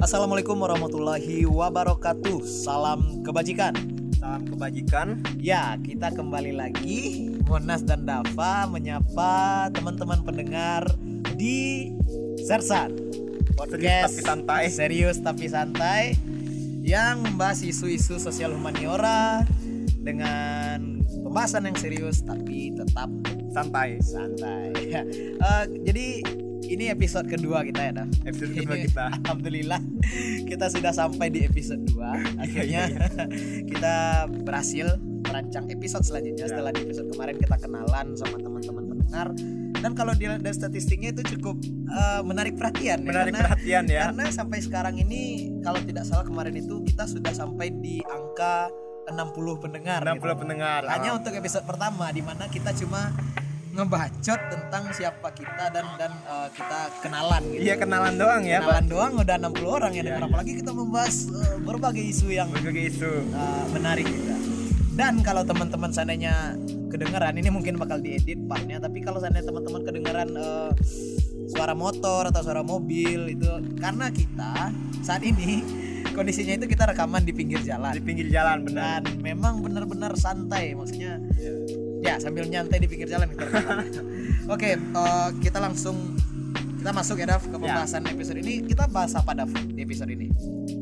Assalamualaikum 0.00 0.56
warahmatullahi 0.56 1.44
wabarakatuh. 1.44 2.40
Salam 2.48 3.20
kebajikan. 3.20 3.76
Salam 4.16 4.48
kebajikan. 4.48 5.20
Ya, 5.36 5.76
kita 5.76 6.16
kembali 6.16 6.56
lagi 6.56 7.28
Monas 7.44 7.84
dan 7.84 8.08
Dava 8.08 8.64
menyapa 8.64 9.68
teman-teman 9.76 10.24
pendengar 10.24 10.88
di 11.36 11.92
Sersan. 12.40 12.96
Podcast 13.52 14.16
tapi 14.16 14.24
santai. 14.24 14.62
Serius 14.72 15.20
tapi 15.20 15.52
santai 15.52 16.16
yang 16.80 17.20
membahas 17.20 17.60
isu-isu 17.60 18.16
sosial 18.16 18.56
humaniora 18.56 19.44
dengan 20.00 21.04
pembahasan 21.28 21.68
yang 21.68 21.76
serius 21.76 22.24
tapi 22.24 22.72
tetap 22.72 23.12
santai. 23.52 24.00
Santai. 24.00 24.72
uh, 25.44 25.68
jadi 25.92 26.24
ini 26.70 26.86
episode 26.86 27.26
kedua 27.26 27.66
kita 27.66 27.90
ya, 27.90 27.92
Dav. 28.02 28.08
Episode 28.22 28.52
kedua 28.54 28.76
Ini, 28.78 28.86
kita. 28.86 29.04
Alhamdulillah 29.26 29.80
kita 30.46 30.66
sudah 30.70 30.92
sampai 30.94 31.26
di 31.28 31.42
episode 31.42 31.82
2 31.90 31.98
Akhirnya 32.46 32.82
kita 33.66 33.94
berhasil 34.46 34.94
merancang 35.26 35.66
episode 35.68 36.06
selanjutnya. 36.06 36.46
Ya. 36.46 36.50
Setelah 36.54 36.70
di 36.70 36.80
episode 36.86 37.08
kemarin 37.10 37.36
kita 37.36 37.56
kenalan 37.58 38.06
sama 38.14 38.36
teman-teman 38.38 38.84
pendengar 38.86 39.28
dan 39.80 39.96
kalau 39.96 40.12
dilihat 40.12 40.44
dari 40.44 40.52
statistiknya 40.52 41.10
itu 41.16 41.24
cukup 41.36 41.56
uh, 41.88 42.20
menarik 42.20 42.52
perhatian 42.54 43.00
ya, 43.00 43.08
Menarik 43.08 43.32
karena- 43.32 43.40
perhatian 43.48 43.84
ya. 43.88 44.02
Karena 44.12 44.24
sampai 44.28 44.58
sekarang 44.60 44.94
ini 45.00 45.48
kalau 45.64 45.80
tidak 45.80 46.04
salah 46.04 46.22
kemarin 46.22 46.54
itu 46.60 46.84
kita 46.84 47.08
sudah 47.08 47.32
sampai 47.32 47.72
di 47.80 48.04
angka 48.04 48.68
60 49.08 49.64
pendengar. 49.64 50.04
60 50.04 50.20
gitu. 50.20 50.36
pendengar. 50.36 50.80
Hanya 50.86 51.16
untuk 51.16 51.32
episode 51.32 51.64
pertama 51.64 52.12
di 52.12 52.20
mana 52.22 52.46
kita 52.46 52.76
cuma 52.76 53.10
ngebacot 53.80 54.40
tentang 54.46 54.84
siapa 54.92 55.28
kita 55.32 55.64
dan 55.72 55.86
dan 55.96 56.12
uh, 56.24 56.52
kita 56.52 56.78
kenalan 57.00 57.42
gitu. 57.48 57.60
Iya 57.64 57.74
kenalan 57.74 58.14
doang 58.14 58.42
ya, 58.44 58.60
kenalan 58.60 58.86
doang 58.86 59.12
udah 59.16 59.36
60 59.40 59.64
orang 59.66 59.92
ya 59.92 60.02
Iya, 60.02 60.12
iya. 60.14 60.22
apalagi 60.22 60.52
kita 60.60 60.70
membahas 60.70 61.16
uh, 61.28 61.56
berbagai 61.58 62.04
isu 62.04 62.28
yang 62.28 62.48
Berbagai 62.48 62.84
isu. 62.92 63.10
uh, 63.32 63.64
menarik 63.72 64.04
juga. 64.04 64.36
Dan 64.90 65.24
kalau 65.24 65.42
teman-teman 65.42 65.88
seandainya 65.88 66.60
kedengeran 66.90 67.32
ini 67.34 67.48
mungkin 67.48 67.74
bakal 67.74 67.96
diedit 67.96 68.36
partnya 68.44 68.76
tapi 68.76 69.00
kalau 69.00 69.16
seandainya 69.16 69.48
teman-teman 69.48 69.80
kedengeran 69.80 70.28
uh, 70.34 70.70
suara 71.48 71.72
motor 71.72 72.28
atau 72.28 72.42
suara 72.42 72.60
mobil 72.60 73.32
itu 73.32 73.48
karena 73.78 74.10
kita 74.10 74.68
saat 75.00 75.22
ini 75.22 75.62
kondisinya 76.16 76.58
itu 76.58 76.66
kita 76.66 76.90
rekaman 76.90 77.22
di 77.22 77.30
pinggir 77.30 77.62
jalan 77.62 77.94
Di 77.94 78.02
pinggir 78.02 78.28
jalan 78.28 78.66
benar. 78.66 79.00
dan 79.00 79.22
memang 79.22 79.62
benar-benar 79.62 80.12
santai 80.14 80.74
maksudnya 80.74 81.22
ya 82.00 82.16
sambil 82.16 82.48
nyantai 82.48 82.80
di 82.80 82.88
pinggir 82.88 83.08
jalan 83.08 83.28
gitu. 83.32 83.44
Oke 84.54 84.76
eh, 84.76 85.28
kita 85.44 85.60
langsung 85.60 86.16
kita 86.80 86.96
masuk 86.96 87.20
ya 87.20 87.36
Dav 87.36 87.44
ke 87.44 87.56
pembahasan 87.60 88.08
episode 88.08 88.40
ini. 88.40 88.64
Kita 88.64 88.88
bahas 88.88 89.12
apa 89.12 89.36
Dav 89.36 89.52
di 89.52 89.80
episode 89.84 90.08
ini? 90.08 90.32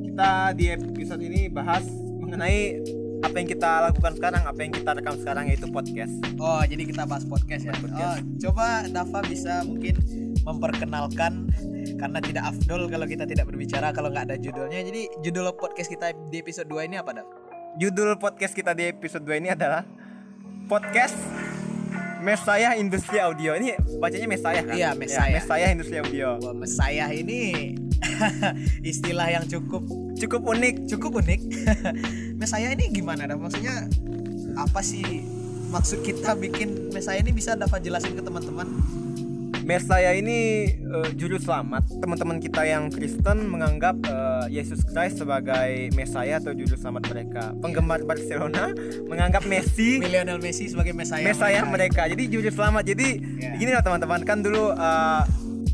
Kita 0.07 0.55
di 0.55 0.71
episode 0.71 1.23
ini 1.23 1.51
bahas 1.51 1.83
mengenai 2.23 2.79
apa 3.19 3.35
yang 3.35 3.49
kita 3.51 3.71
lakukan 3.91 4.15
sekarang, 4.15 4.43
apa 4.47 4.61
yang 4.63 4.71
kita 4.71 4.91
rekam 4.95 5.19
sekarang 5.19 5.51
yaitu 5.51 5.67
podcast. 5.67 6.15
oh 6.39 6.63
jadi 6.63 6.87
kita 6.87 7.03
bahas 7.03 7.27
podcast 7.27 7.67
ya? 7.67 7.75
Podcast. 7.75 8.23
Oh, 8.23 8.39
coba 8.47 8.87
Dava 8.87 9.21
bisa 9.27 9.67
mungkin 9.67 9.99
memperkenalkan 10.47 11.51
karena 11.99 12.19
tidak 12.23 12.45
afdol 12.55 12.87
kalau 12.87 13.07
kita 13.11 13.27
tidak 13.27 13.51
berbicara 13.51 13.91
kalau 13.91 14.15
nggak 14.15 14.31
ada 14.31 14.37
judulnya. 14.39 14.87
Jadi 14.87 15.11
judul 15.27 15.51
podcast 15.59 15.91
kita 15.91 16.15
di 16.31 16.39
episode 16.39 16.71
2 16.71 16.87
ini 16.87 16.97
apa 17.03 17.11
Dav? 17.11 17.27
Judul 17.83 18.15
podcast 18.23 18.55
kita 18.55 18.71
di 18.71 18.87
episode 18.87 19.27
2 19.27 19.43
ini 19.43 19.51
adalah 19.51 19.83
podcast 20.69 21.17
Mesaya 22.21 22.77
Industri 22.77 23.17
Audio. 23.17 23.57
Ini 23.57 23.81
bacanya 23.97 24.29
Mesaya 24.29 24.61
kan? 24.61 24.77
Iya, 24.77 24.93
Mesaya. 24.93 25.33
Ya, 25.33 25.41
Mesaya 25.41 25.67
Industri 25.73 25.97
Audio. 25.97 26.37
Wah, 26.45 26.53
Mesaya 26.53 27.09
ini 27.09 27.73
istilah 28.93 29.33
yang 29.33 29.49
cukup 29.49 29.89
Cukup 30.19 30.45
unik. 30.45 30.91
cukup 30.93 31.25
unik. 31.25 31.41
Mesaya 32.43 32.75
ini 32.77 32.93
gimana 32.93 33.25
dah? 33.25 33.39
Maksudnya 33.41 33.89
apa 34.61 34.85
sih 34.85 35.25
maksud 35.73 36.05
kita 36.05 36.37
bikin 36.37 36.93
Mesaya 36.93 37.23
ini 37.23 37.33
bisa 37.33 37.57
dapat 37.57 37.81
jelasin 37.81 38.13
ke 38.13 38.21
teman-teman? 38.21 38.69
Mesaya 39.69 40.17
ini 40.17 40.65
eh, 40.73 41.09
juru 41.13 41.37
selamat. 41.37 42.01
Teman-teman 42.01 42.41
kita 42.41 42.65
yang 42.65 42.89
Kristen 42.89 43.53
menganggap 43.53 44.01
eh, 44.01 44.57
Yesus 44.57 44.81
Christ 44.81 45.21
sebagai 45.21 45.93
Mesaya 45.93 46.41
atau 46.41 46.57
juru 46.57 46.73
selamat 46.73 47.13
mereka. 47.13 47.53
Penggemar 47.61 48.01
Barcelona 48.01 48.73
menganggap 49.05 49.45
Messi 49.45 50.01
Lionel 50.01 50.41
Messi 50.41 50.73
sebagai 50.73 50.97
Mesaya. 50.97 51.21
Mesaya 51.21 51.69
mereka. 51.69 52.09
Jadi 52.09 52.33
juru 52.33 52.49
selamat. 52.49 52.89
Jadi 52.89 53.09
Ya. 53.39 53.55
gini 53.55 53.71
lah 53.71 53.85
teman-teman 53.85 54.25
kan 54.25 54.41
dulu 54.41 54.73
eh, 54.73 55.23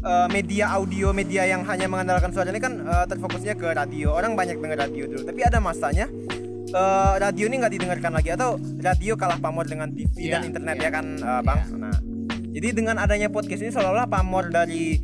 eh, 0.03 0.27
media 0.27 0.75
audio 0.75 1.15
media 1.15 1.47
yang 1.47 1.63
hanya 1.63 1.87
mengandalkan 1.87 2.35
suara 2.35 2.51
ini 2.51 2.59
kan 2.59 2.83
eh, 2.83 3.07
terfokusnya 3.07 3.55
ke 3.55 3.79
radio. 3.79 4.11
Orang 4.11 4.35
banyak 4.35 4.59
dengar 4.59 4.91
radio 4.91 5.07
dulu. 5.07 5.23
Tapi 5.23 5.39
ada 5.47 5.63
masanya 5.63 6.11
eh, 6.67 7.15
radio 7.23 7.47
ini 7.47 7.63
nggak 7.63 7.73
didengarkan 7.79 8.11
lagi 8.11 8.35
atau 8.35 8.59
radio 8.59 9.15
kalah 9.15 9.39
pamor 9.39 9.71
dengan 9.71 9.87
TV 9.95 10.11
Iya, 10.19 10.43
dan 10.43 10.51
internet 10.51 10.77
iya. 10.83 10.85
ya 10.85 10.91
kan 10.91 11.07
eh, 11.15 11.41
bang. 11.47 11.61
Nah 11.79 11.95
jadi 12.65 12.81
dengan 12.81 12.97
adanya 12.97 13.29
podcast 13.29 13.61
ini 13.61 13.77
seolah-olah 13.77 14.09
pamor 14.09 14.49
dari 14.49 14.97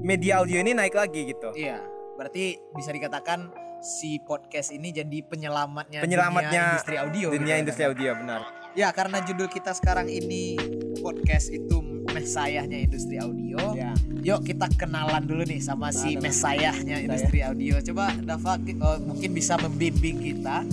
media 0.00 0.40
audio 0.40 0.64
ini 0.64 0.72
naik 0.72 0.96
lagi 0.96 1.28
gitu. 1.28 1.52
Iya, 1.52 1.84
berarti 2.16 2.56
bisa 2.72 2.88
dikatakan 2.88 3.52
si 3.84 4.16
podcast 4.24 4.72
ini 4.72 4.96
jadi 4.96 5.20
penyelamatnya 5.20 6.00
Penyelamatnya 6.00 6.48
dunia 6.48 6.72
industri 6.72 6.96
audio. 6.96 7.26
Dunia 7.28 7.54
gitu 7.60 7.62
industri 7.68 7.84
kan? 7.84 7.92
audio 7.92 8.10
benar. 8.16 8.40
Ya, 8.72 8.88
karena 8.96 9.20
judul 9.28 9.52
kita 9.52 9.76
sekarang 9.76 10.08
ini 10.08 10.56
podcast 11.04 11.52
itu 11.52 11.84
mesayahnya 12.08 12.80
industri 12.80 13.20
audio. 13.20 13.60
Ya. 13.76 13.92
Yuk 14.24 14.48
kita 14.48 14.72
kenalan 14.80 15.28
dulu 15.28 15.44
nih 15.44 15.60
sama 15.60 15.92
si 15.92 16.16
Kenalan. 16.16 16.32
mesayahnya 16.32 16.96
industri 16.96 17.44
audio. 17.44 17.76
Coba 17.92 18.16
Dava 18.24 18.56
eh, 18.56 18.98
mungkin 19.04 19.36
bisa 19.36 19.60
membimbing 19.60 20.16
kita 20.16 20.64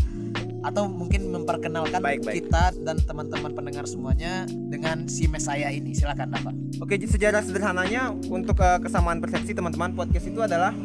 atau 0.59 0.85
mungkin 0.85 1.29
memperkenalkan 1.29 1.99
Baik, 1.99 2.21
baik. 2.21 2.43
kita 2.43 2.75
dan 2.83 2.99
teman-teman 2.99 3.51
pendengar 3.51 3.85
semuanya 3.85 4.43
dengan 4.47 5.07
si 5.07 5.25
mesaya 5.25 5.71
ini. 5.71 5.95
Silakan 5.95 6.27
Dava. 6.29 6.51
Oke, 6.79 6.99
sejarah 6.99 7.39
sederhananya 7.39 8.11
untuk 8.27 8.59
eh, 8.59 8.79
kesamaan 8.79 9.19
persepsi 9.19 9.51
teman-teman 9.51 9.93
podcast 9.93 10.27
itu 10.27 10.39
adalah 10.39 10.75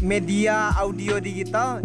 media 0.00 0.74
audio 0.74 1.16
digital 1.16 1.80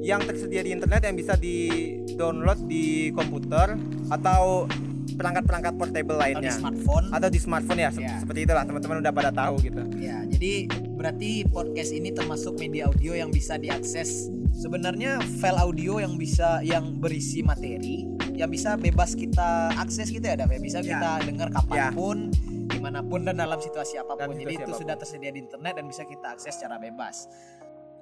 yang 0.00 0.20
tersedia 0.20 0.60
di 0.60 0.70
internet 0.70 1.02
yang 1.02 1.16
bisa 1.16 1.32
di-download 1.34 2.68
di 2.68 3.08
komputer 3.10 3.74
atau 4.08 4.68
perangkat-perangkat 5.14 5.72
portable 5.74 6.12
Atau 6.12 6.20
di 6.20 6.34
lainnya 6.36 6.52
smartphone. 6.52 7.06
atau 7.08 7.28
di 7.30 7.38
smartphone 7.38 7.80
ya, 7.80 7.90
Ya. 7.94 8.18
seperti 8.18 8.44
itulah 8.44 8.64
teman-teman 8.66 8.98
udah 9.00 9.12
pada 9.12 9.30
tahu 9.30 9.54
gitu. 9.62 9.82
Ya, 9.96 10.26
jadi 10.26 10.66
berarti 10.92 11.46
podcast 11.46 11.90
ini 11.90 12.10
termasuk 12.10 12.58
media 12.58 12.90
audio 12.90 13.14
yang 13.14 13.30
bisa 13.30 13.54
diakses. 13.56 14.28
Sebenarnya 14.54 15.18
file 15.38 15.58
audio 15.58 15.98
yang 15.98 16.14
bisa 16.14 16.62
yang 16.62 16.96
berisi 16.96 17.42
materi 17.42 18.06
yang 18.34 18.50
bisa 18.50 18.74
bebas 18.74 19.14
kita 19.14 19.70
akses 19.76 20.10
gitu 20.10 20.22
ya, 20.22 20.34
Dav, 20.34 20.48
ya. 20.48 20.58
Bisa 20.58 20.78
Ya. 20.78 20.94
kita 20.94 21.10
dengar 21.22 21.48
kapan 21.50 21.90
pun, 21.92 22.18
di 22.66 22.78
mana 22.78 22.98
pun 22.98 23.22
dan 23.22 23.36
dalam 23.36 23.58
situasi 23.58 23.94
apa 23.96 24.14
pun. 24.14 24.26
Dalam 24.26 24.34
Jadi 24.34 24.42
situasi 24.42 24.56
itu 24.56 24.64
apa 24.64 24.72
pun. 24.72 24.80
sudah 24.82 24.96
tersedia 24.96 25.30
di 25.30 25.40
internet 25.40 25.72
dan 25.74 25.84
bisa 25.86 26.02
kita 26.02 26.26
akses 26.32 26.52
secara 26.52 26.76
bebas. 26.76 27.30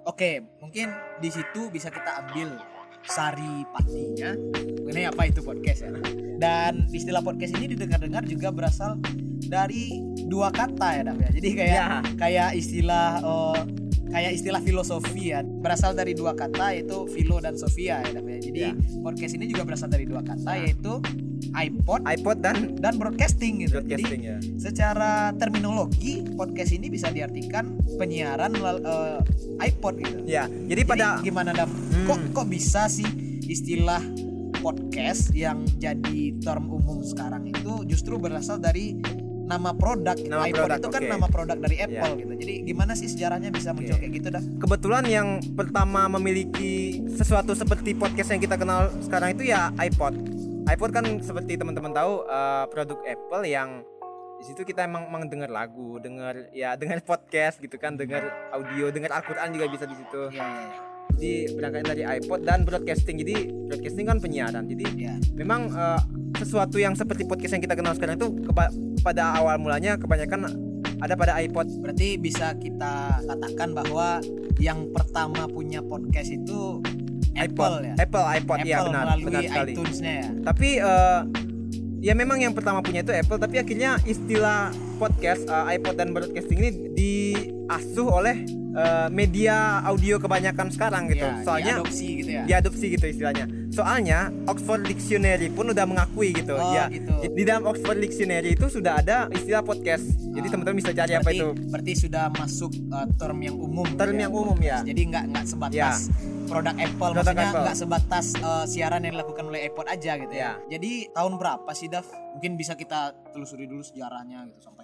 Oke, 0.03 0.41
mungkin 0.59 0.89
di 1.21 1.29
situ 1.29 1.69
bisa 1.69 1.87
kita 1.87 2.25
ambil 2.25 2.57
sari 3.03 3.67
patinya 3.69 4.33
mengenai 4.83 5.07
apa 5.07 5.23
itu 5.27 5.41
podcast 5.43 5.85
ya. 5.85 5.91
Dan 6.39 6.89
istilah 6.89 7.21
podcast 7.21 7.53
ini 7.55 7.71
didengar-dengar 7.71 8.25
juga 8.25 8.49
berasal 8.49 8.99
dari 9.43 10.01
dua 10.27 10.49
kata 10.49 10.89
ya, 10.97 11.03
Dav, 11.05 11.19
ya. 11.19 11.31
Jadi 11.31 11.49
kayak 11.55 11.77
Ya. 11.77 11.87
kayak 12.17 12.51
istilah 12.57 13.21
eh, 13.21 13.61
kayak 14.13 14.33
istilah 14.37 14.61
filosofi 14.61 15.33
ya 15.33 15.41
berasal 15.41 15.97
dari 15.97 16.13
dua 16.13 16.37
kata 16.37 16.77
yaitu 16.77 17.09
filo 17.11 17.41
dan 17.41 17.57
sofia 17.57 18.05
ya, 18.05 18.21
ya. 18.21 18.39
Jadi 18.39 18.61
Ya. 18.63 18.73
podcast 19.01 19.33
ini 19.35 19.49
juga 19.49 19.65
berasal 19.65 19.89
dari 19.89 20.05
dua 20.05 20.21
kata 20.21 20.53
yaitu 20.61 21.01
iPod 21.53 22.07
iPod 22.07 22.39
dan 22.45 22.77
dan 22.79 23.01
broadcasting 23.01 23.65
gitu. 23.67 23.81
broadcasting 23.83 24.23
Jadi 24.23 24.31
ya. 24.31 24.39
secara 24.61 25.33
terminologi 25.37 26.23
podcast 26.37 26.71
ini 26.71 26.93
bisa 26.93 27.09
diartikan 27.11 27.77
penyiaran 27.97 28.53
eh, 28.61 29.21
iPod 29.73 29.95
gitu. 29.99 30.17
Ya, 30.29 30.47
jadi 30.47 30.83
Jadi 30.85 30.89
pada 30.89 31.07
gimana 31.21 31.51
Dav? 31.57 31.69
Hmm. 31.69 32.07
Kok 32.07 32.19
kok 32.37 32.47
bisa 32.49 32.87
sih 32.87 33.09
istilah 33.49 34.01
podcast 34.63 35.35
yang 35.35 35.67
jadi 35.83 36.39
term 36.39 36.71
umum 36.71 37.03
sekarang 37.03 37.51
itu 37.51 37.83
justru 37.91 38.15
berasal 38.17 38.63
dari 38.63 38.95
nama 39.53 39.71
produk. 39.73 40.17
Nama 40.17 40.45
iPod 40.45 40.57
produk, 40.57 40.79
itu 40.79 40.89
kan 40.89 41.03
oke. 41.03 41.11
nama 41.11 41.27
produk 41.29 41.57
dari 41.59 41.77
Apple 41.79 42.11
Ya. 42.11 42.19
gitu. 42.19 42.33
Jadi 42.35 42.55
gimana 42.65 42.93
sih 42.93 43.09
sejarahnya 43.09 43.51
bisa 43.51 43.71
muncul 43.71 43.95
kayak 43.95 44.13
gitu 44.13 44.29
dah? 44.29 44.43
kebetulan 44.59 45.05
yang 45.05 45.29
pertama 45.53 46.09
memiliki 46.11 46.73
sesuatu 47.09 47.53
seperti 47.53 47.93
podcast 47.93 48.31
yang 48.31 48.41
kita 48.41 48.57
kenal 48.57 48.89
sekarang 49.01 49.35
itu 49.35 49.49
ya 49.49 49.69
iPod. 49.77 50.15
iPod 50.65 50.91
kan 50.91 51.05
seperti 51.19 51.59
teman-teman 51.59 51.91
tahu 51.91 52.25
eh, 52.25 52.65
produk 52.69 52.99
Apple 53.03 53.45
yang 53.45 53.83
di 54.39 54.45
situ 54.45 54.63
kita 54.65 54.83
emang, 54.83 55.07
emang 55.07 55.27
dengar 55.27 55.47
lagu, 55.47 55.99
dengar 55.99 56.51
ya 56.51 56.75
dengar 56.81 56.99
podcast 57.01 57.59
gitu 57.59 57.77
kan, 57.77 57.95
dengar 57.95 58.27
audio, 58.51 58.91
dengar 58.91 59.15
Al-Qur'an 59.15 59.51
juga 59.51 59.69
bisa 59.69 59.85
di 59.85 59.95
situ. 59.95 60.23
Iya 60.31 60.43
iya 60.43 60.63
iya. 60.67 60.92
Jadi 61.13 61.55
berangkat 61.55 61.83
dari 61.87 62.03
iPod 62.03 62.41
dan 62.43 62.67
broadcasting. 62.67 63.17
Jadi 63.21 63.35
broadcasting 63.67 64.07
kan 64.07 64.19
penyiaran. 64.19 64.67
Jadi 64.67 64.85
Iya. 64.97 65.15
memang 65.35 65.71
eh, 65.71 66.01
sesuatu 66.39 66.77
yang 66.77 66.99
seperti 66.99 67.23
podcast 67.23 67.55
yang 67.55 67.63
kita 67.63 67.79
kenal 67.79 67.95
sekarang 67.95 68.19
itu 68.19 68.29
pada 69.01 69.39
awal 69.39 69.59
mulanya 69.59 69.95
kebanyakan 69.95 70.51
ada 70.99 71.15
pada 71.15 71.39
iPod. 71.39 71.67
Berarti 71.79 72.19
bisa 72.19 72.55
kita 72.57 73.23
katakan 73.23 73.75
bahwa 73.75 74.19
yang 74.59 74.91
pertama 74.91 75.47
punya 75.47 75.79
podcast 75.81 76.31
itu 76.31 76.83
Apple 77.33 77.75
ya. 77.83 77.95
Apple 77.97 78.27
iPod 78.39 78.59
Apple 78.61 78.69
ya 78.69 78.79
benar, 78.85 79.05
benar 79.19 79.43
sekali. 79.47 79.73
ya. 80.01 80.27
Tapi 80.43 80.69
eh, 80.79 81.21
ya 82.03 82.13
memang 82.13 82.43
yang 82.43 82.53
pertama 82.53 82.83
punya 82.83 83.01
itu 83.01 83.15
Apple, 83.15 83.39
tapi 83.39 83.57
akhirnya 83.57 83.97
istilah 84.05 84.75
podcast 84.99 85.47
eh, 85.47 85.79
iPod 85.79 85.95
dan 85.97 86.11
broadcasting 86.11 86.59
ini 86.59 86.71
diasuh 87.73 88.09
oleh 88.21 88.37
eh, 88.77 89.09
media 89.09 89.81
audio 89.85 90.21
kebanyakan 90.21 90.69
sekarang 90.69 91.09
gitu. 91.09 91.25
Ya, 91.25 91.41
Soalnya 91.41 91.75
diadopsi 91.81 92.07
gitu 92.21 92.31
ya. 92.31 92.43
diadopsi 92.45 92.87
gitu 92.93 93.05
istilahnya. 93.09 93.47
Soalnya 93.73 94.29
Oxford 94.45 94.85
Dictionary 94.85 95.49
pun 95.49 95.73
udah 95.73 95.89
mengakui 95.89 96.37
gitu. 96.37 96.53
Oh, 96.61 96.77
ya. 96.77 96.93
gitu. 96.93 97.09
Di 97.33 97.43
dalam 97.49 97.65
Oxford 97.65 97.97
Dictionary 97.97 98.53
itu 98.53 98.69
sudah 98.69 99.01
ada 99.01 99.33
istilah 99.33 99.65
podcast. 99.65 100.05
Jadi 100.33 100.45
Ah. 100.45 100.51
teman-teman 100.53 100.77
bisa 100.77 100.93
cari 100.93 101.13
apa 101.17 101.25
berarti, 101.25 101.41
itu. 101.41 101.49
Berarti 101.73 101.93
sudah 101.97 102.25
masuk 102.37 102.73
uh, 102.93 103.09
term 103.17 103.39
yang 103.41 103.57
umum. 103.57 103.85
gitu 103.89 103.97
Term 103.97 104.17
yang 104.21 104.33
umum, 104.33 104.59
ya. 104.61 104.85
Jadi 104.85 105.01
nggak 105.09 105.25
nggak 105.33 105.45
sebatas 105.49 106.13
produk 106.53 106.77
Apple, 106.77 107.13
Produk 107.17 107.33
maksudnya 107.33 107.49
nggak 107.65 107.79
sebatas 107.81 108.27
uh, 108.45 108.65
siaran 108.69 109.01
yang 109.09 109.17
dilakukan 109.17 109.45
oleh 109.49 109.73
iPod 109.73 109.89
aja 109.89 110.21
gitu 110.21 110.35
ya. 110.37 110.61
Ya. 110.69 110.77
Jadi 110.77 111.09
tahun 111.17 111.41
berapa 111.41 111.71
sih 111.73 111.89
Dav? 111.89 112.05
Mungkin 112.37 112.61
bisa 112.61 112.77
kita 112.77 113.17
telusuri 113.33 113.65
dulu 113.65 113.81
sejarahnya 113.81 114.45
gitu 114.53 114.61
sampai. 114.61 114.82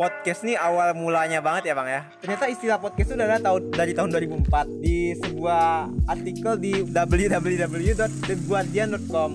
Podcast 0.00 0.48
nih 0.48 0.56
awal 0.56 0.96
mulanya 0.96 1.44
banget 1.44 1.68
ya 1.68 1.76
bang 1.76 1.88
ya. 1.92 2.08
Ternyata 2.24 2.48
istilah 2.48 2.80
podcast 2.80 3.12
itu 3.12 3.20
adalah 3.20 3.36
tahun 3.36 3.68
dari 3.68 3.92
tahun 3.92 4.08
2004 4.48 4.80
di 4.80 5.12
sebuah 5.12 5.92
artikel 6.08 6.56
di 6.56 6.88
www.theguardian.com 6.88 9.30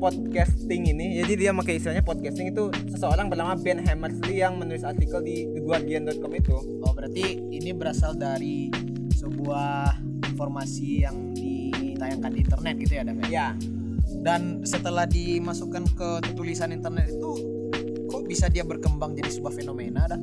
podcasting 0.00 0.96
ini 0.96 1.20
jadi 1.20 1.32
dia 1.36 1.52
pakai 1.52 1.76
istilahnya 1.76 2.00
podcasting 2.00 2.48
itu 2.48 2.72
seseorang 2.88 3.28
bernama 3.28 3.52
Ben 3.60 3.84
Hammersley 3.84 4.40
yang 4.40 4.56
menulis 4.56 4.88
artikel 4.88 5.20
di 5.20 5.44
theguardian.com 5.52 6.32
itu 6.32 6.56
Oh 6.80 6.96
berarti 6.96 7.36
ini 7.52 7.76
berasal 7.76 8.16
dari 8.16 8.72
sebuah 9.12 10.00
informasi 10.32 11.04
yang 11.04 11.36
ditayangkan 11.36 12.32
di 12.32 12.40
internet 12.48 12.74
gitu 12.80 12.96
ya 12.96 13.04
Dav? 13.04 13.20
ya? 13.20 13.28
ya 13.28 13.52
Dan 14.24 14.64
setelah 14.64 15.04
dimasukkan 15.04 15.92
ke 15.92 16.24
tulisan 16.32 16.72
internet 16.72 17.12
itu 17.12 17.59
kok 18.10 18.26
bisa 18.26 18.46
dia 18.46 18.62
berkembang 18.62 19.14
jadi 19.14 19.30
sebuah 19.30 19.54
fenomena 19.54 20.04
dah? 20.06 20.20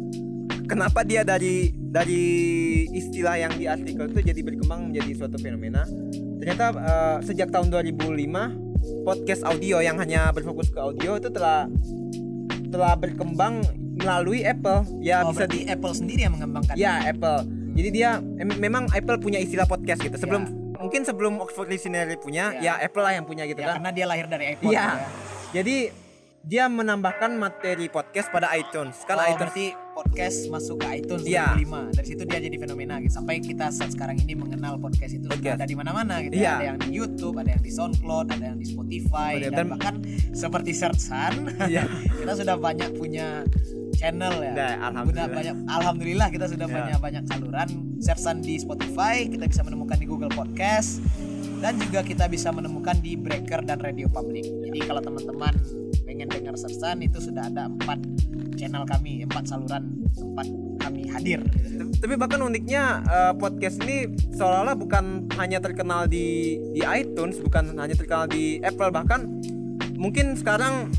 kenapa 0.65 1.01
dia 1.01 1.23
dari 1.23 1.71
dari 1.71 2.23
istilah 2.91 3.39
yang 3.39 3.55
di 3.55 3.65
artikel 3.65 4.03
itu 4.05 4.19
jadi 4.21 4.41
berkembang 4.43 4.91
menjadi 4.91 5.11
suatu 5.15 5.39
fenomena 5.39 5.87
ternyata 6.37 6.65
eh, 6.75 7.17
sejak 7.23 7.49
tahun 7.49 7.71
2005 7.71 8.03
podcast 9.03 9.41
audio 9.43 9.79
yang 9.79 9.95
hanya 9.95 10.29
berfokus 10.29 10.67
ke 10.67 10.77
audio 10.77 11.15
itu 11.15 11.31
telah 11.31 11.71
telah 12.67 12.93
berkembang 12.93 13.63
melalui 13.97 14.43
Apple 14.43 14.83
ya 14.99 15.23
oh, 15.23 15.31
bisa 15.31 15.47
di 15.47 15.63
Apple 15.65 15.95
sendiri 15.95 16.27
yang 16.27 16.35
mengembangkan. 16.35 16.75
ya 16.75 16.99
Apple 17.01 17.47
jadi 17.73 17.89
dia 17.89 18.09
em- 18.37 18.59
memang 18.59 18.91
Apple 18.91 19.17
punya 19.17 19.39
istilah 19.39 19.65
podcast 19.65 19.99
gitu 19.99 20.13
sebelum 20.13 20.45
Ya. 20.77 20.83
mungkin 20.83 21.01
sebelum 21.01 21.41
Oxford 21.41 21.65
Dictionary 21.67 22.13
punya 22.15 22.53
Ya. 22.53 22.77
ya, 22.77 22.85
Apple 22.85 23.01
lah 23.01 23.17
yang 23.17 23.25
punya 23.25 23.49
gitu 23.49 23.57
Ya, 23.57 23.73
kan 23.73 23.81
karena 23.81 23.91
dia 23.91 24.05
lahir 24.05 24.25
dari. 24.27 24.43
Iya. 24.45 24.53
gitu 24.53 24.69
ya. 24.69 24.87
jadi 25.55 25.75
dia 26.41 26.65
menambahkan 26.65 27.33
materi 27.33 27.87
podcast 27.87 28.29
pada 28.29 28.47
iTunes 28.53 29.03
kan 29.03 29.17
oh, 29.17 29.25
iTunes 29.25 29.37
berarti 29.41 29.65
podcast 29.91 30.37
masuk 30.47 30.79
ke 30.79 30.87
iTunes 30.95 31.25
Iya. 31.25 31.57
2005. 31.59 31.97
Dari 31.97 32.07
situ 32.07 32.23
dia 32.23 32.39
jadi 32.39 32.55
fenomena 32.55 32.93
gitu. 32.97 33.11
Sampai 33.11 33.41
kita 33.41 33.67
saat 33.67 33.91
sekarang 33.91 34.15
ini 34.17 34.31
mengenal 34.31 34.77
podcast 34.77 35.11
itu 35.11 35.25
Podcast. 35.25 35.57
ada 35.57 35.65
di 35.65 35.73
mana-mana 35.73 36.21
gitu. 36.21 36.37
Iya. 36.37 36.45
ya. 36.45 36.53
Ada 36.53 36.65
yang 36.69 36.79
di 36.79 36.89
YouTube, 36.93 37.35
ada 37.35 37.49
yang 37.51 37.59
di 37.59 37.71
SoundCloud, 37.73 38.25
ada 38.31 38.45
yang 38.45 38.57
di 38.57 38.67
Spotify 38.67 39.31
dan, 39.41 39.51
dan- 39.51 39.69
bahkan 39.69 39.95
seperti 40.31 40.71
Searchan 40.71 41.33
Iya. 41.65 41.83
kita 42.21 42.31
sudah 42.37 42.55
banyak 42.55 42.89
punya 42.93 43.43
channel 43.93 44.33
ya. 44.37 44.53
Nah, 44.53 44.53
Sudah 44.53 44.71
alhamdulillah. 44.87 45.27
banyak 45.33 45.55
alhamdulillah 45.67 46.27
kita 46.29 46.45
sudah 46.47 46.67
Ya. 46.67 46.73
punya 46.77 46.95
banyak 46.97 47.23
saluran. 47.25 47.67
Searchan 47.97 48.37
di 48.39 48.55
Spotify, 48.55 49.25
kita 49.25 49.49
bisa 49.49 49.65
menemukan 49.65 49.97
di 49.97 50.05
Google 50.05 50.29
Podcast 50.29 51.01
dan 51.57 51.73
juga 51.81 52.05
kita 52.05 52.29
bisa 52.29 52.53
menemukan 52.53 52.93
di 52.95 53.17
Breaker 53.17 53.65
dan 53.65 53.81
Radio 53.81 54.05
Public. 54.07 54.45
Jadi 54.63 54.79
kalau 54.79 55.01
teman-teman 55.01 55.57
pengen 56.03 56.27
dengar 56.27 56.53
Sersan 56.53 56.99
itu 56.99 57.17
sudah 57.17 57.45
ada 57.45 57.65
empat 57.67 57.99
channel 58.53 58.83
kami, 58.83 59.23
empat 59.23 59.45
saluran 59.45 59.83
tempat 60.11 60.47
kami 60.77 61.01
hadir. 61.07 61.41
tapi 61.97 62.13
bahkan 62.13 62.39
uniknya 62.39 62.83
eh, 63.03 63.33
podcast 63.33 63.81
ini 63.81 64.05
seolah-olah 64.31 64.73
bukan 64.73 65.05
hanya 65.35 65.57
terkenal 65.57 66.05
di 66.05 66.57
di 66.71 66.81
iTunes 66.81 67.37
bukan 67.37 67.73
hanya 67.73 67.93
terkenal 67.93 68.25
di 68.25 68.57
Apple 68.59 68.89
bahkan 68.89 69.25
mungkin 69.93 70.33
sekarang 70.33 70.89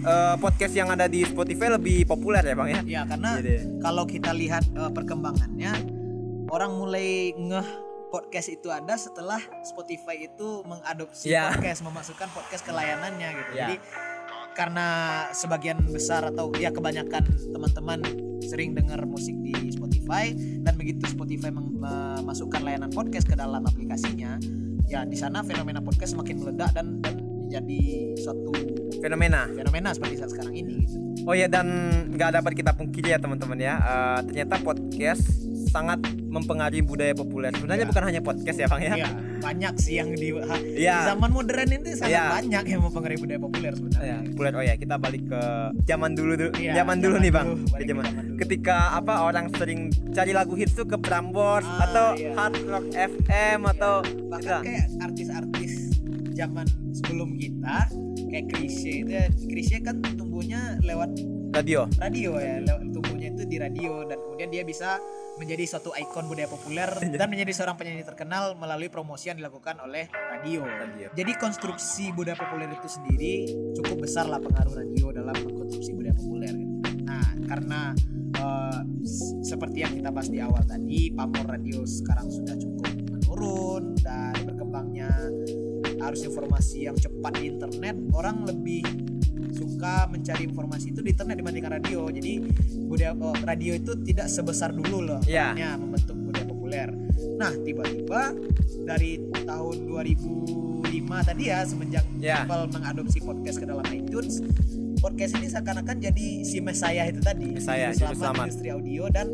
eh, 0.00 0.34
podcast 0.36 0.72
yang 0.72 0.88
ada 0.88 1.04
di 1.04 1.22
Spotify 1.22 1.68
lebih 1.70 2.04
populer 2.04 2.40
ya 2.42 2.54
bang 2.54 2.68
ya 2.70 2.80
Ya 2.82 3.02
karena 3.06 3.30
Jadi- 3.38 3.64
kalau 3.78 4.04
kita 4.04 4.32
lihat 4.32 4.64
eh, 4.70 4.90
perkembangannya, 4.90 5.72
orang 6.48 6.72
mulai 6.74 7.08
ngeh 7.32 7.68
podcast 8.08 8.50
itu 8.50 8.66
ada 8.68 8.96
setelah 8.96 9.38
Spotify 9.62 10.26
itu 10.26 10.64
mengadopsi 10.64 11.30
Ya. 11.30 11.48
podcast, 11.48 11.80
memasukkan 11.80 12.26
podcast 12.28 12.62
ke 12.62 12.72
layanannya 12.74 13.28
gitu. 13.30 13.52
Ya. 13.54 13.66
Jadi 13.70 13.76
karena 14.60 14.86
sebagian 15.32 15.80
besar 15.88 16.20
atau 16.28 16.52
ya 16.60 16.68
kebanyakan 16.68 17.24
teman-teman 17.48 18.04
sering 18.44 18.76
dengar 18.76 19.00
musik 19.08 19.32
di 19.40 19.56
Spotify 19.72 20.36
dan 20.36 20.76
begitu 20.76 21.00
Spotify 21.08 21.48
memasukkan 21.48 22.60
layanan 22.60 22.92
podcast 22.92 23.24
ke 23.24 23.32
dalam 23.32 23.64
aplikasinya, 23.64 24.36
ya 24.84 25.08
di 25.08 25.16
sana 25.16 25.40
fenomena 25.40 25.80
podcast 25.80 26.12
semakin 26.12 26.44
meledak 26.44 26.76
dan 26.76 27.00
dan 27.00 27.16
menjadi 27.24 27.80
suatu 28.20 28.52
fenomena 29.00 29.48
fenomena 29.50 29.90
seperti 29.96 30.20
saat 30.20 30.30
sekarang 30.30 30.54
ini 30.54 30.86
gitu. 30.86 30.98
oh 31.24 31.34
ya 31.34 31.48
dan 31.48 31.66
nggak 32.14 32.38
dapat 32.38 32.52
kita 32.52 32.70
pungkiri 32.76 33.10
ya 33.10 33.18
teman-teman 33.18 33.58
ya 33.58 33.74
Eh, 33.80 34.20
ternyata 34.28 34.60
podcast 34.62 35.24
sangat 35.70 36.02
mempengaruhi 36.26 36.82
budaya 36.82 37.14
populer 37.14 37.54
sebenarnya 37.54 37.86
Ya. 37.86 37.90
bukan 37.90 38.02
hanya 38.04 38.20
podcast 38.20 38.58
ya 38.58 38.66
bang 38.66 38.80
ya 38.82 38.92
Iya, 38.92 39.08
banyak 39.40 39.74
sih 39.78 39.94
yang 39.96 40.10
di, 40.12 40.28
Iya. 40.76 40.96
zaman 41.08 41.30
modern 41.30 41.68
ini 41.70 41.90
sangat 41.94 42.10
Iya. 42.10 42.24
banyak 42.34 42.64
yang 42.66 42.80
mempengaruhi 42.82 43.18
budaya 43.18 43.40
populer 43.40 43.72
sebenarnya. 43.72 44.06
Ya, 44.10 44.18
populer 44.26 44.52
oh 44.52 44.64
ya 44.64 44.74
kita 44.74 44.96
balik 44.96 45.22
ke 45.24 45.42
zaman 45.84 46.10
dulu 46.12 46.32
dulu 46.34 46.50
Iya, 46.58 46.72
zaman 46.76 46.96
dulu 46.98 47.14
zaman 47.14 47.22
nih 47.22 47.32
bang 47.32 47.48
dulu, 47.48 47.64
Ke 47.64 47.70
ke 47.72 47.84
zaman- 47.86 48.04
zaman 48.04 48.24
dulu. 48.26 48.36
ketika 48.38 48.76
apa 48.92 49.14
orang 49.22 49.46
sering 49.54 49.80
cari 50.10 50.32
lagu 50.32 50.54
hits 50.54 50.74
tuh 50.74 50.84
ke 50.84 50.96
Prambors 50.96 51.64
Ah, 51.64 51.86
atau 51.86 52.06
iya. 52.14 52.34
Hard 52.34 52.56
Rock 52.64 52.86
FM 52.90 53.60
atau 53.68 53.94
Bahkan 54.02 54.42
gitu. 54.42 54.66
kayak 54.66 54.86
artis-artis 55.00 55.72
zaman 56.32 56.66
sebelum 56.92 57.36
kita 57.36 57.86
kayak 58.26 58.46
Krisye 58.48 59.02
itu 59.02 59.12
ya, 59.12 59.26
Krisye 59.46 59.78
kan 59.80 59.98
tumbuhnya 60.14 60.78
lewat 60.80 61.10
radio 61.50 61.84
radio 61.98 62.38
ya, 62.38 62.62
lewat 62.62 62.84
tumbuhnya 62.90 63.28
itu 63.28 63.42
di 63.44 63.56
radio 63.58 64.06
dan 64.06 64.16
kemudian 64.16 64.48
dia 64.48 64.62
bisa 64.62 65.02
menjadi 65.40 65.64
suatu 65.64 65.96
ikon 65.96 66.28
budaya 66.28 66.44
populer 66.46 66.92
dan 67.00 67.26
menjadi 67.32 67.52
seorang 67.56 67.80
penyanyi 67.80 68.04
terkenal 68.04 68.52
melalui 68.60 68.92
promosi 68.92 69.32
yang 69.32 69.40
dilakukan 69.40 69.80
oleh 69.80 70.12
radio. 70.12 70.60
Radio. 70.68 71.08
Jadi 71.16 71.32
konstruksi 71.40 72.12
budaya 72.12 72.36
populer 72.36 72.68
itu 72.68 72.88
sendiri 72.92 73.48
cukup 73.80 74.04
besar 74.04 74.28
lah 74.28 74.36
pengaruh 74.36 74.76
radio 74.76 75.08
dalam 75.16 75.32
mengkonstruksi 75.32 75.96
budaya 75.96 76.12
populer. 76.12 76.52
gitu. 76.52 76.74
Nah, 77.08 77.28
karena 77.48 77.80
s- 79.02 79.34
seperti 79.42 79.82
yang 79.82 79.96
kita 79.96 80.12
bahas 80.12 80.28
di 80.28 80.38
awal 80.44 80.62
tadi, 80.68 81.08
pamor 81.10 81.48
radio 81.48 81.82
sekarang 81.88 82.28
sudah 82.28 82.54
cukup 82.60 82.88
menurun 83.08 83.96
dan 84.04 84.36
berkembangnya 84.44 85.10
arus 86.00 86.24
informasi 86.24 86.88
yang 86.88 86.96
cepat 86.96 87.36
di 87.36 87.52
internet, 87.52 87.96
orang 88.16 88.44
lebih 88.48 88.84
suka 89.52 90.06
mencari 90.06 90.42
informasi 90.44 90.90
itu 90.90 91.00
di 91.00 91.10
internet 91.10 91.36
dibandingkan 91.36 91.72
radio. 91.76 92.06
Jadi 92.06 92.32
budaya 92.84 93.12
oh, 93.14 93.34
radio 93.40 93.72
itu 93.72 93.92
tidak 94.02 94.26
sebesar 94.26 94.70
dulu 94.70 95.02
loh 95.04 95.20
Iya. 95.24 95.52
perannya 95.52 95.70
membentuk 95.78 96.16
budaya 96.16 96.46
populer. 96.46 96.88
Nah, 97.36 97.52
tiba-tiba 97.56 98.22
dari 98.82 99.10
tahun 99.44 99.76
2005 99.84 100.84
tadi 101.22 101.44
ya 101.46 101.60
semenjak 101.62 102.04
Ya. 102.18 102.44
Apple 102.44 102.68
mengadopsi 102.70 103.18
podcast 103.18 103.56
ke 103.56 103.66
dalam 103.66 103.84
iTunes, 103.88 104.42
podcast 104.98 105.32
ini 105.34 105.48
seakan-akan 105.48 105.96
jadi 105.98 106.28
si 106.42 106.60
Messiah 106.60 107.08
itu 107.08 107.20
tadi, 107.20 107.56
juru 107.56 108.14
selamat. 108.14 108.44
industri 108.46 108.68
audio 108.68 109.04
dan 109.08 109.26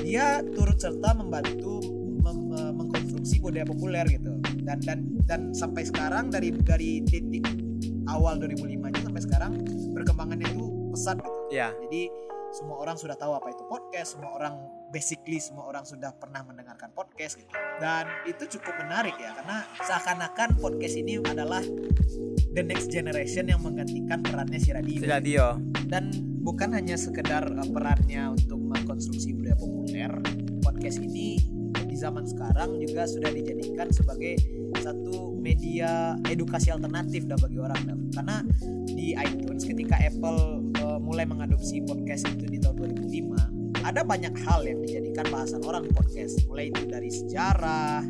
dia 0.00 0.40
turut 0.48 0.76
serta 0.76 1.12
membantu 1.12 1.82
mem- 2.20 2.52
eh, 2.52 2.72
mengkonstruksi 2.72 3.36
budaya 3.40 3.64
populer 3.64 4.06
gitu. 4.08 4.32
Dan 4.60 4.78
dan 4.80 4.98
dan 5.24 5.40
sampai 5.50 5.82
sekarang 5.82 6.28
dari 6.28 6.54
dari 6.54 7.02
titik 7.02 7.42
awal 8.10 8.34
2005 8.42 8.90
nya 8.90 9.00
sampai 9.06 9.22
sekarang 9.22 9.52
perkembangannya 9.94 10.46
itu 10.50 10.64
pesat 10.90 11.16
gitu. 11.22 11.30
ya 11.54 11.70
Jadi 11.86 12.02
semua 12.50 12.82
orang 12.82 12.98
sudah 12.98 13.14
tahu 13.14 13.38
apa 13.38 13.54
itu 13.54 13.62
podcast, 13.70 14.18
semua 14.18 14.34
orang 14.34 14.58
basically 14.90 15.38
semua 15.38 15.70
orang 15.70 15.86
sudah 15.86 16.10
pernah 16.18 16.42
mendengarkan 16.42 16.90
podcast 16.90 17.38
gitu. 17.38 17.50
Dan 17.78 18.10
itu 18.26 18.58
cukup 18.58 18.74
menarik 18.82 19.14
ya 19.22 19.30
karena 19.38 19.62
seakan-akan 19.86 20.58
podcast 20.58 20.98
ini 20.98 21.22
adalah 21.22 21.62
the 22.50 22.62
next 22.66 22.90
generation 22.90 23.46
yang 23.46 23.62
menggantikan 23.62 24.18
perannya 24.26 24.58
si 24.58 24.74
radio. 24.74 24.98
si 24.98 25.06
radio 25.06 25.44
Dan 25.86 26.10
bukan 26.42 26.74
hanya 26.74 26.98
sekedar 26.98 27.46
uh, 27.46 27.68
perannya 27.70 28.34
untuk 28.34 28.58
mengkonstruksi 28.58 29.30
budaya 29.38 29.54
populer, 29.54 30.10
podcast 30.66 30.98
ini 30.98 31.38
di 31.86 31.96
zaman 31.96 32.26
sekarang 32.26 32.82
juga 32.82 33.06
sudah 33.06 33.30
dijadikan 33.30 33.94
sebagai 33.94 34.59
satu 34.80 35.32
media 35.34 35.90
edukasi 36.26 36.68
alternatif 36.68 37.24
dah 37.24 37.36
bagi 37.36 37.58
orang 37.58 37.80
dah. 37.84 37.96
Karena 38.12 38.36
di 38.86 39.12
iTunes 39.12 39.62
ketika 39.62 39.96
Apple 39.96 40.40
uh, 40.78 40.98
mulai 40.98 41.24
mengadopsi 41.24 41.80
podcast 41.82 42.26
itu 42.28 42.44
di 42.46 42.58
tahun 42.58 42.76
2005 42.98 43.80
ada 43.80 44.04
banyak 44.04 44.34
hal 44.44 44.60
yang 44.62 44.78
dijadikan 44.80 45.24
bahasan 45.30 45.64
orang 45.64 45.82
di 45.82 45.90
podcast 45.90 46.36
mulai 46.44 46.68
itu 46.68 46.84
dari 46.84 47.08
sejarah 47.08 48.04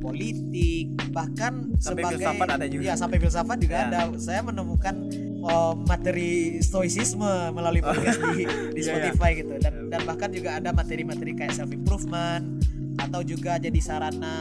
politik 0.00 0.92
bahkan 1.12 1.72
Sampai 1.76 2.04
sebagai 2.04 2.18
filsafat 2.18 2.48
ada 2.50 2.66
juga. 2.66 2.82
ya 2.84 2.94
sampai 2.94 3.18
filsafat 3.18 3.56
juga 3.58 3.74
Ya. 3.74 3.84
ada 3.88 4.00
saya 4.16 4.40
menemukan 4.42 4.94
uh, 5.42 5.72
materi 5.78 6.60
stoicisme 6.60 7.24
melalui 7.52 7.80
podcast 7.80 8.20
di, 8.32 8.44
di 8.76 8.80
Iya, 8.80 8.88
Spotify 8.90 9.30
gitu 9.36 9.54
dan 9.60 9.88
dan 9.88 10.00
bahkan 10.04 10.28
juga 10.28 10.56
ada 10.56 10.72
materi-materi 10.72 11.32
kayak 11.32 11.52
self 11.52 11.70
improvement 11.70 12.60
atau 12.96 13.20
juga 13.20 13.56
jadi 13.56 13.80
sarana 13.80 14.36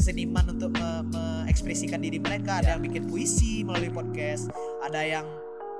seniman 0.00 0.48
untuk 0.48 0.72
me- 0.72 1.04
mengekspresikan 1.06 2.00
diri 2.00 2.16
mereka. 2.16 2.58
Ada 2.58 2.64
Ya. 2.64 2.72
yang 2.76 2.82
bikin 2.82 3.02
puisi 3.06 3.62
melalui 3.62 3.92
podcast 3.92 4.48
ada 4.80 5.04
yang 5.04 5.26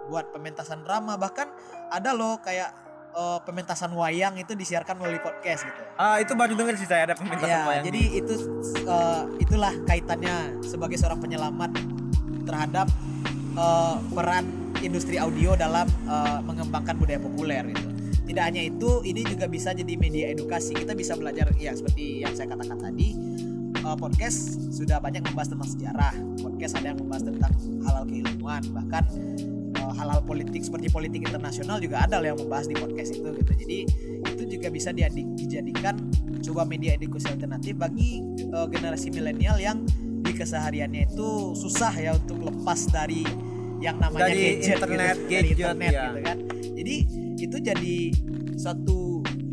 buat 0.07 0.29
pementasan 0.31 0.83
drama 0.83 1.15
bahkan 1.15 1.47
ada 1.89 2.11
loh 2.11 2.43
kayak 2.43 2.75
uh, 3.15 3.39
pementasan 3.43 3.95
wayang 3.95 4.35
itu 4.37 4.53
disiarkan 4.53 4.99
melalui 4.99 5.23
podcast 5.23 5.63
gitu. 5.63 5.81
Ah, 5.95 6.19
itu 6.19 6.35
baru 6.35 6.53
denger 6.53 6.75
sih 6.77 6.87
saya 6.87 7.11
ada 7.11 7.15
pementasan 7.15 7.47
ya 7.49 7.63
wayang. 7.65 7.85
jadi 7.87 8.03
itu 8.19 8.35
uh, 8.85 9.23
itulah 9.39 9.71
kaitannya 9.87 10.59
sebagai 10.63 10.99
seorang 10.99 11.23
penyelamat 11.23 11.71
terhadap 12.43 12.91
uh, 13.55 14.03
peran 14.11 14.51
industri 14.83 15.15
audio 15.17 15.55
dalam 15.55 15.87
uh, 16.11 16.43
mengembangkan 16.43 16.99
budaya 16.99 17.23
populer 17.23 17.63
gitu. 17.71 17.89
Tidak 18.31 18.45
hanya 18.47 18.63
itu 18.63 19.03
ini 19.03 19.27
juga 19.27 19.51
bisa 19.51 19.75
jadi 19.75 19.95
media 19.95 20.31
edukasi. 20.31 20.75
Kita 20.75 20.95
bisa 20.95 21.19
belajar 21.19 21.51
ya 21.59 21.75
seperti 21.75 22.23
yang 22.23 22.31
saya 22.35 22.51
katakan 22.51 22.79
tadi 22.79 23.15
uh, 23.85 23.97
podcast 23.97 24.59
sudah 24.75 24.99
banyak 24.99 25.23
membahas 25.25 25.49
tentang 25.53 25.71
sejarah. 25.71 26.15
Podcast 26.43 26.73
ada 26.79 26.87
yang 26.93 26.99
membahas 26.99 27.25
tentang 27.27 27.53
halal 27.87 28.05
keilmuan 28.07 28.63
bahkan 28.75 29.05
uh, 29.81 29.93
hal-hal 29.95 30.21
politik 30.25 30.63
seperti 30.63 30.91
politik 30.93 31.27
internasional 31.27 31.79
juga 31.79 32.05
ada 32.05 32.21
yang 32.21 32.37
membahas 32.39 32.67
di 32.69 32.77
podcast 32.77 33.17
itu 33.17 33.29
gitu. 33.31 33.53
Jadi 33.55 33.79
itu 34.27 34.43
juga 34.59 34.69
bisa 34.69 34.91
dijadikan 34.95 35.97
sebuah 36.41 36.67
media 36.67 36.97
edukasi 36.97 37.31
alternatif 37.33 37.77
bagi 37.77 38.25
uh, 38.53 38.67
generasi 38.69 39.13
milenial 39.13 39.57
yang 39.61 39.85
di 40.21 40.33
kesehariannya 40.37 41.11
itu 41.11 41.57
susah 41.57 41.93
ya 41.97 42.15
untuk 42.15 42.45
lepas 42.45 42.87
dari 42.93 43.25
yang 43.81 43.97
namanya 43.97 44.29
Dari 44.29 44.61
gadget 44.61 44.77
internet, 44.77 45.17
gitu, 45.17 45.25
dari 45.25 45.27
gadget, 45.33 45.51
internet 45.57 45.93
ya. 45.93 46.05
gitu 46.05 46.21
kan. 46.21 46.39
Jadi 46.81 46.97
itu 47.41 47.57
jadi 47.57 47.97
suatu 48.61 48.99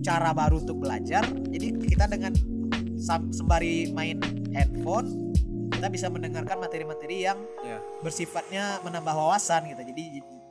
cara 0.04 0.36
baru 0.36 0.60
untuk 0.60 0.84
belajar. 0.84 1.24
Jadi 1.48 1.68
kita 1.88 2.12
dengan 2.12 2.36
sembari 3.08 3.92
main 3.92 4.20
handphone 4.52 5.32
kita 5.72 5.88
bisa 5.88 6.08
mendengarkan 6.08 6.58
materi-materi 6.58 7.24
yang 7.24 7.38
Ya. 7.62 7.80
bersifatnya 8.02 8.82
menambah 8.82 9.14
wawasan 9.14 9.68
gitu 9.68 9.82
jadi 9.86 10.04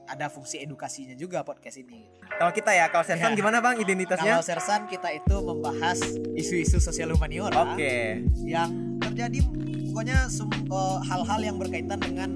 ada 0.07 0.31
fungsi 0.31 0.63
edukasinya 0.63 1.13
juga 1.13 1.43
podcast 1.43 1.77
ini 1.77 2.07
Kalau 2.31 2.53
kita 2.53 2.71
ya, 2.71 2.87
kalau 2.87 3.03
Sersan 3.03 3.33
Ya. 3.33 3.37
gimana 3.37 3.59
Bang 3.59 3.75
kalau 3.75 3.83
identitasnya? 3.83 4.39
sersan 4.39 4.87
kita 4.87 5.11
itu 5.11 5.35
membahas 5.37 5.99
isu-isu 6.33 6.79
sosial 6.79 7.11
humaniora 7.11 7.75
Oke. 7.75 8.23
yang 8.39 8.71
terjadi 8.99 9.43
pokoknya 9.91 10.31
eh, 10.31 10.97
hal-hal 11.03 11.41
yang 11.43 11.57
berkaitan 11.59 11.99
dengan 11.99 12.31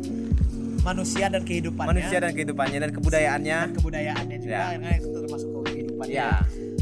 manusia 0.80 1.28
dan 1.28 1.44
kehidupannya 1.44 1.92
Manusia 1.94 2.18
dan 2.18 2.32
kehidupannya 2.32 2.78
dan 2.80 2.90
kebudayaannya. 2.90 3.58
dan 3.62 3.72
kebudayaannya 3.76 4.36
juga 4.40 4.60
Ya. 4.74 4.90
itu 4.96 5.08
termasuk 5.12 5.48
kehidupannya 5.62 6.10
Ya. 6.10 6.30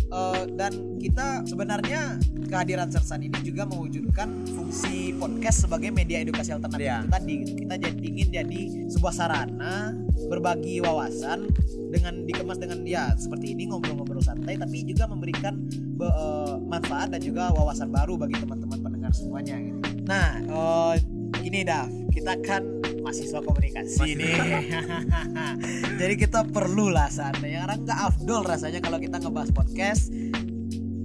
Eh, 0.08 0.44
dan 0.56 0.72
kita 0.96 1.44
sebenarnya 1.44 2.16
kehadiran 2.48 2.88
Sersan 2.88 3.28
ini 3.28 3.36
juga 3.44 3.68
mewujudkan 3.68 4.48
fungsi 4.48 5.12
podcast 5.12 5.68
sebagai 5.68 5.92
media 5.92 6.24
edukasi 6.24 6.56
alternatif 6.56 6.80
Ya. 6.80 7.04
itu 7.04 7.08
tadi 7.12 7.32
gitu. 7.44 7.52
kita 7.60 7.74
jadi 7.76 8.00
ingin 8.00 8.28
jadi 8.32 8.60
sebuah 8.88 9.12
sarana 9.12 9.92
berbagi 10.32 10.80
wawasan 10.80 11.52
dengan 11.92 12.24
dikemas 12.24 12.56
dengan 12.56 12.88
ya 12.88 13.12
seperti 13.20 13.52
ini 13.52 13.68
ngobrol-ngobrol 13.68 14.24
santai 14.24 14.56
tapi 14.56 14.80
juga 14.80 15.04
memberikan 15.04 15.60
be- 15.68 16.08
eh, 16.08 16.56
manfaat 16.56 17.12
dan 17.12 17.20
juga 17.20 17.52
wawasan 17.52 17.92
baru 17.92 18.16
bagi 18.16 18.40
teman-teman 18.40 18.80
pendengar 18.80 19.12
semuanya 19.12 19.60
gitu. 19.60 19.76
Nah, 20.08 20.40
eh, 20.40 20.94
gini 21.44 21.68
Dav, 21.68 21.84
kita 22.08 22.32
kan 22.40 22.64
mahasiswa 23.08 23.40
komunikasi 23.40 23.96
Mahasiswa. 23.96 24.20
nih. 24.20 24.36
Jadi 26.00 26.14
kita 26.18 26.40
perlu 26.44 26.86
lah 26.88 27.08
seandainya 27.08 27.64
karena 27.64 27.76
nggak 27.80 27.98
afdol 28.06 28.42
rasanya 28.44 28.80
kalau 28.80 28.98
kita 28.98 29.16
ngebahas 29.16 29.50
podcast 29.50 30.12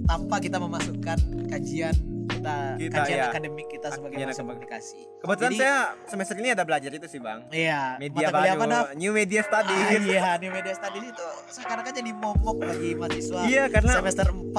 tanpa 0.04 0.36
kita 0.38 0.60
memasukkan 0.60 1.16
kajian 1.48 1.96
kita, 2.26 2.76
Kita, 2.78 2.96
kajian 2.98 3.18
ya. 3.18 3.24
akademik 3.26 3.66
kita 3.68 3.88
sebagai 3.88 4.14
Kajian 4.14 4.28
mahasiswa 4.28 4.44
komunikasi. 4.46 4.98
Kebetulan 5.18 5.50
Jadi, 5.50 5.58
saya 5.58 5.76
semester 6.04 6.34
ini 6.36 6.48
ada 6.50 6.62
belajar 6.62 6.90
itu 6.90 7.06
sih 7.06 7.16
Bang. 7.16 7.40
iya 7.48 7.96
Media 7.96 8.26
mata 8.26 8.36
kuliah 8.38 8.52
apa, 8.52 8.64
baru, 8.66 8.84
New 8.94 9.12
Media 9.14 9.40
Ah, 9.40 9.46
Studies. 9.46 10.00
iya, 10.06 10.30
di 10.36 10.48
media 10.50 10.74
studies 10.74 11.04
itu 11.06 11.26
sekarang 11.50 11.82
kan 11.82 11.92
jadi 11.94 12.10
momok 12.12 12.56
bagi 12.60 12.90
mahasiswa 12.92 13.40
Iya, 13.44 13.64
karena 13.70 13.92
semester 13.94 14.26
4 14.28 14.52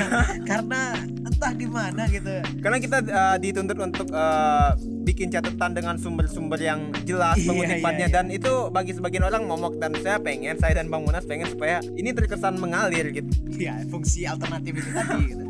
karena 0.50 0.80
entah 1.22 1.52
gimana 1.52 2.02
gitu. 2.08 2.34
karena 2.58 2.78
kita 2.78 2.96
uh, 3.04 3.36
dituntut 3.36 3.76
untuk 3.78 4.08
uh, 4.10 4.72
bikin 5.08 5.32
catatan 5.32 5.72
dengan 5.72 5.96
sumber-sumber 5.96 6.60
yang 6.60 6.92
jelas 7.08 7.40
Iya, 7.40 7.48
pengutipannya 7.48 8.06
iya, 8.06 8.12
iya. 8.12 8.16
dan 8.20 8.26
itu 8.28 8.68
bagi 8.68 8.92
sebagian 8.92 9.24
orang 9.24 9.48
momok 9.48 9.80
dan 9.80 9.96
saya 10.04 10.20
pengen 10.20 10.60
saya 10.60 10.76
dan 10.76 10.92
Bang 10.92 11.08
Munas 11.08 11.24
pengen 11.24 11.48
supaya 11.48 11.80
ini 11.96 12.12
terkesan 12.12 12.60
mengalir 12.60 13.08
gitu. 13.16 13.32
Iya, 13.56 13.88
fungsi 13.88 14.28
alternatif 14.28 14.84
itu 14.84 14.90
tadi 14.92 15.16
gitu. 15.32 15.44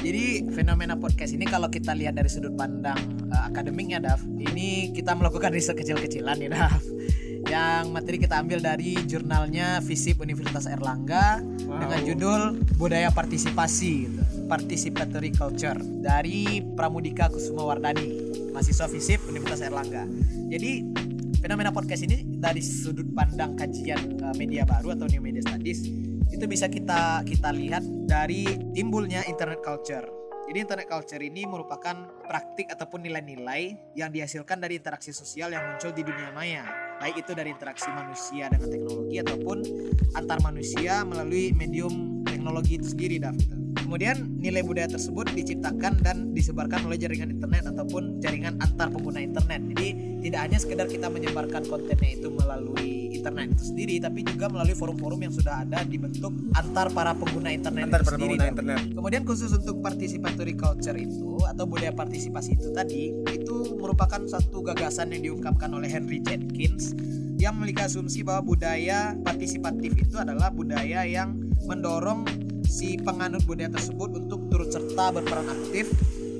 Jadi 0.00 0.24
fenomena 0.54 0.94
podcast 0.96 1.34
ini 1.34 1.44
kalau 1.44 1.68
kita 1.68 1.92
lihat 1.92 2.14
dari 2.16 2.30
sudut 2.30 2.54
pandang 2.54 2.96
eh, 3.34 3.42
akademiknya 3.50 3.98
Daf, 3.98 4.22
ini 4.22 4.94
kita 4.94 5.18
melakukan 5.18 5.50
riset 5.50 5.74
kecil-kecilan 5.74 6.38
ya 6.38 6.50
Daf. 6.54 6.82
Yang 7.50 7.84
materi 7.90 8.16
kita 8.22 8.38
ambil 8.38 8.62
dari 8.62 8.94
jurnalnya 9.10 9.82
FISIP 9.82 10.22
Universitas 10.22 10.70
Erlangga 10.70 11.42
dengan 11.66 12.00
judul 12.06 12.62
Budaya 12.78 13.10
Partisipasi 13.10 13.92
gitu. 14.06 14.39
Participatory 14.50 15.30
Culture 15.30 15.78
dari 16.02 16.58
Pramudika 16.74 17.30
Kusuma 17.30 17.62
Wardani, 17.62 18.34
mahasiswa 18.50 18.90
FISIP 18.90 19.30
Universitas 19.30 19.62
Erlangga. 19.62 20.10
Jadi 20.50 20.90
fenomena 21.38 21.70
podcast 21.70 22.02
ini 22.02 22.26
dari 22.26 22.58
sudut 22.58 23.06
pandang 23.14 23.54
kajian 23.54 24.18
eh, 24.18 24.34
media 24.34 24.66
baru 24.66 24.98
atau 24.98 25.06
new 25.06 25.22
media 25.22 25.46
studies 25.46 25.86
itu 26.34 26.44
bisa 26.50 26.66
kita 26.66 27.22
kita 27.22 27.54
lihat 27.54 27.86
dari 28.10 28.42
timbulnya 28.74 29.22
internet 29.30 29.62
culture. 29.62 30.02
Jadi 30.50 30.58
internet 30.66 30.90
culture 30.90 31.22
ini 31.22 31.46
merupakan 31.46 31.94
praktik 32.26 32.74
ataupun 32.74 33.06
nilai-nilai 33.06 33.94
yang 33.94 34.10
dihasilkan 34.10 34.58
dari 34.58 34.82
interaksi 34.82 35.14
sosial 35.14 35.54
yang 35.54 35.62
muncul 35.62 35.94
di 35.94 36.02
dunia 36.02 36.34
maya. 36.34 36.66
Baik 36.98 37.22
itu 37.22 37.38
dari 37.38 37.54
interaksi 37.54 37.86
manusia 37.94 38.50
dengan 38.50 38.66
teknologi 38.66 39.14
ataupun 39.22 39.58
antar 40.18 40.42
manusia 40.42 41.06
melalui 41.06 41.54
medium 41.54 42.26
teknologi 42.26 42.82
itu 42.82 42.90
sendiri, 42.90 43.22
Dav. 43.22 43.59
Kemudian 43.90 44.38
nilai 44.38 44.62
budaya 44.62 44.86
tersebut 44.86 45.34
diciptakan 45.34 45.98
dan 45.98 46.30
disebarkan 46.30 46.86
oleh 46.86 46.94
jaringan 46.94 47.34
internet 47.34 47.74
ataupun 47.74 48.22
jaringan 48.22 48.54
antar 48.62 48.86
pengguna 48.86 49.18
internet. 49.18 49.66
Jadi 49.66 49.88
tidak 50.22 50.40
hanya 50.46 50.58
sekedar 50.62 50.86
kita 50.86 51.10
menyebarkan 51.10 51.66
kontennya 51.66 52.14
itu 52.14 52.30
melalui 52.30 53.10
internet 53.18 53.50
itu 53.58 53.74
sendiri, 53.74 53.98
tapi 53.98 54.22
juga 54.22 54.46
melalui 54.46 54.78
forum-forum 54.78 55.26
yang 55.26 55.34
sudah 55.34 55.66
ada 55.66 55.82
dibentuk 55.82 56.30
antar 56.54 56.86
para 56.94 57.18
pengguna 57.18 57.50
internet 57.50 57.90
Antar 57.90 57.98
itu 57.98 58.06
para 58.06 58.14
sendiri. 58.14 58.38
pengguna 58.38 58.46
internet. 58.54 58.80
Kemudian 58.94 59.22
khusus 59.26 59.50
untuk 59.58 59.82
participatory 59.82 60.54
culture 60.54 60.94
itu 60.94 61.42
atau 61.50 61.64
budaya 61.66 61.90
partisipasi 61.90 62.62
itu 62.62 62.70
tadi 62.70 63.10
itu 63.26 63.74
merupakan 63.74 64.22
satu 64.22 64.70
gagasan 64.70 65.18
yang 65.18 65.34
diungkapkan 65.34 65.66
oleh 65.66 65.90
Henry 65.90 66.22
Jenkins 66.22 66.94
yang 67.42 67.58
memiliki 67.58 67.82
asumsi 67.82 68.22
bahwa 68.22 68.54
budaya 68.54 69.18
partisipatif 69.26 69.98
itu 69.98 70.14
adalah 70.14 70.54
budaya 70.54 71.02
yang 71.02 71.34
mendorong 71.66 72.49
si 72.70 72.94
penganut 73.02 73.42
budaya 73.50 73.66
tersebut 73.74 74.14
untuk 74.14 74.46
turut 74.46 74.70
serta 74.70 75.10
berperan 75.10 75.50
aktif 75.50 75.90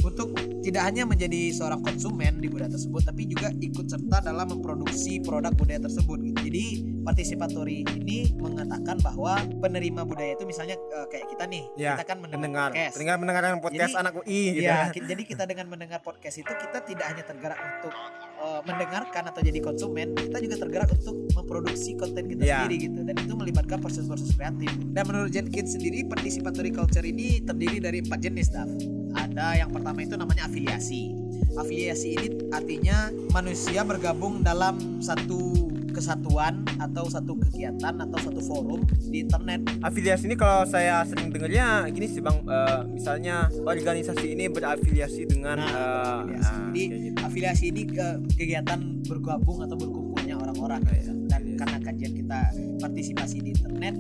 untuk 0.07 0.31
tidak 0.61 0.83
hanya 0.85 1.03
menjadi 1.03 1.51
seorang 1.51 1.81
konsumen 1.81 2.37
di 2.37 2.47
budaya 2.47 2.69
tersebut 2.69 3.03
tapi 3.03 3.25
juga 3.25 3.49
ikut 3.55 3.87
serta 3.87 4.21
dalam 4.23 4.47
memproduksi 4.51 5.19
produk 5.19 5.53
budaya 5.53 5.81
tersebut. 5.81 6.21
Jadi 6.37 6.65
participatory 7.01 7.83
ini 7.97 8.29
mengatakan 8.35 9.01
bahwa 9.01 9.35
penerima 9.59 10.05
budaya 10.05 10.35
itu 10.35 10.45
misalnya 10.45 10.77
eh, 10.77 11.07
kayak 11.09 11.27
kita 11.29 11.45
nih, 11.47 11.65
Ya, 11.75 11.97
kita 11.97 12.05
kan 12.07 12.19
mendengar 12.19 12.41
Mendengar, 12.41 12.69
podcast. 12.71 12.93
mendengar 12.95 13.17
mendengarkan 13.19 13.53
podcast 13.59 13.91
Jadi, 13.91 14.01
anak 14.01 14.13
UI 14.15 14.41
gitu. 14.51 14.63
Iya, 14.63 14.79
ki- 14.91 15.05
jadi 15.07 15.23
kita 15.25 15.43
dengan 15.45 15.67
mendengar 15.67 16.01
podcast 16.01 16.37
itu 16.37 16.53
kita 16.53 16.79
tidak 16.83 17.07
hanya 17.09 17.25
tergerak 17.25 17.59
untuk 17.59 17.95
eh, 18.39 18.61
mendengarkan 18.63 19.23
atau 19.27 19.41
jadi 19.41 19.61
konsumen, 19.61 20.07
kita 20.15 20.39
juga 20.39 20.57
tergerak 20.59 20.89
untuk 20.91 21.17
memproduksi 21.31 21.91
konten 21.95 22.25
kita 22.27 22.43
Iya. 22.43 22.57
sendiri 22.61 22.77
gitu. 22.83 23.01
Dan 23.03 23.15
itu 23.17 23.33
melibatkan 23.33 23.79
proses-proses 23.79 24.33
kreatif. 24.33 24.69
Dan 24.91 25.03
menurut 25.05 25.31
Jenkins 25.31 25.73
sendiri, 25.73 26.05
participatory 26.05 26.69
culture 26.71 27.03
ini 27.03 27.41
terdiri 27.41 27.79
dari 27.79 28.01
empat 28.01 28.19
jenis, 28.19 28.49
Daf. 28.49 28.69
Ada 29.11 29.59
yang 29.59 29.71
pertama 29.71 30.01
itu 30.01 30.15
namanya 30.15 30.47
afiliasi. 30.51 31.15
Afiliasi 31.55 32.09
ini 32.19 32.27
artinya 32.51 33.11
manusia 33.31 33.87
bergabung 33.87 34.43
dalam 34.43 34.99
satu 34.99 35.71
kesatuan 35.91 36.63
atau 36.79 37.11
satu 37.11 37.35
kegiatan 37.35 37.95
atau 37.99 38.19
satu 38.23 38.39
forum 38.39 38.87
di 39.11 39.27
internet 39.27 39.67
Afiliasi 39.83 40.31
ini 40.31 40.39
kalau 40.39 40.63
saya 40.63 41.03
sering 41.03 41.35
dengarnya 41.35 41.91
gini 41.91 42.07
sih 42.07 42.23
Bang, 42.23 42.47
eh, 42.47 42.81
misalnya 42.87 43.51
organisasi 43.67 44.39
ini 44.39 44.47
berafiliasi 44.47 45.27
dengan 45.27 45.59
Nah, 45.59 45.67
eh, 45.67 46.39
afiliasi. 46.39 46.47
ah, 46.47 46.59
Jadi 46.71 46.83
gitu. 46.87 47.19
afiliasi 47.27 47.65
ini 47.75 47.83
ke 47.91 48.07
kegiatan 48.39 48.81
bergabung 49.03 49.67
atau 49.67 49.75
berkumpulnya 49.75 50.35
orang-orang 50.39 50.81
gitu. 50.95 51.11
dan 51.27 51.43
karena 51.59 51.79
kajian 51.83 52.13
kita 52.15 52.39
partisipasi 52.79 53.37
di 53.43 53.51
internet 53.59 53.95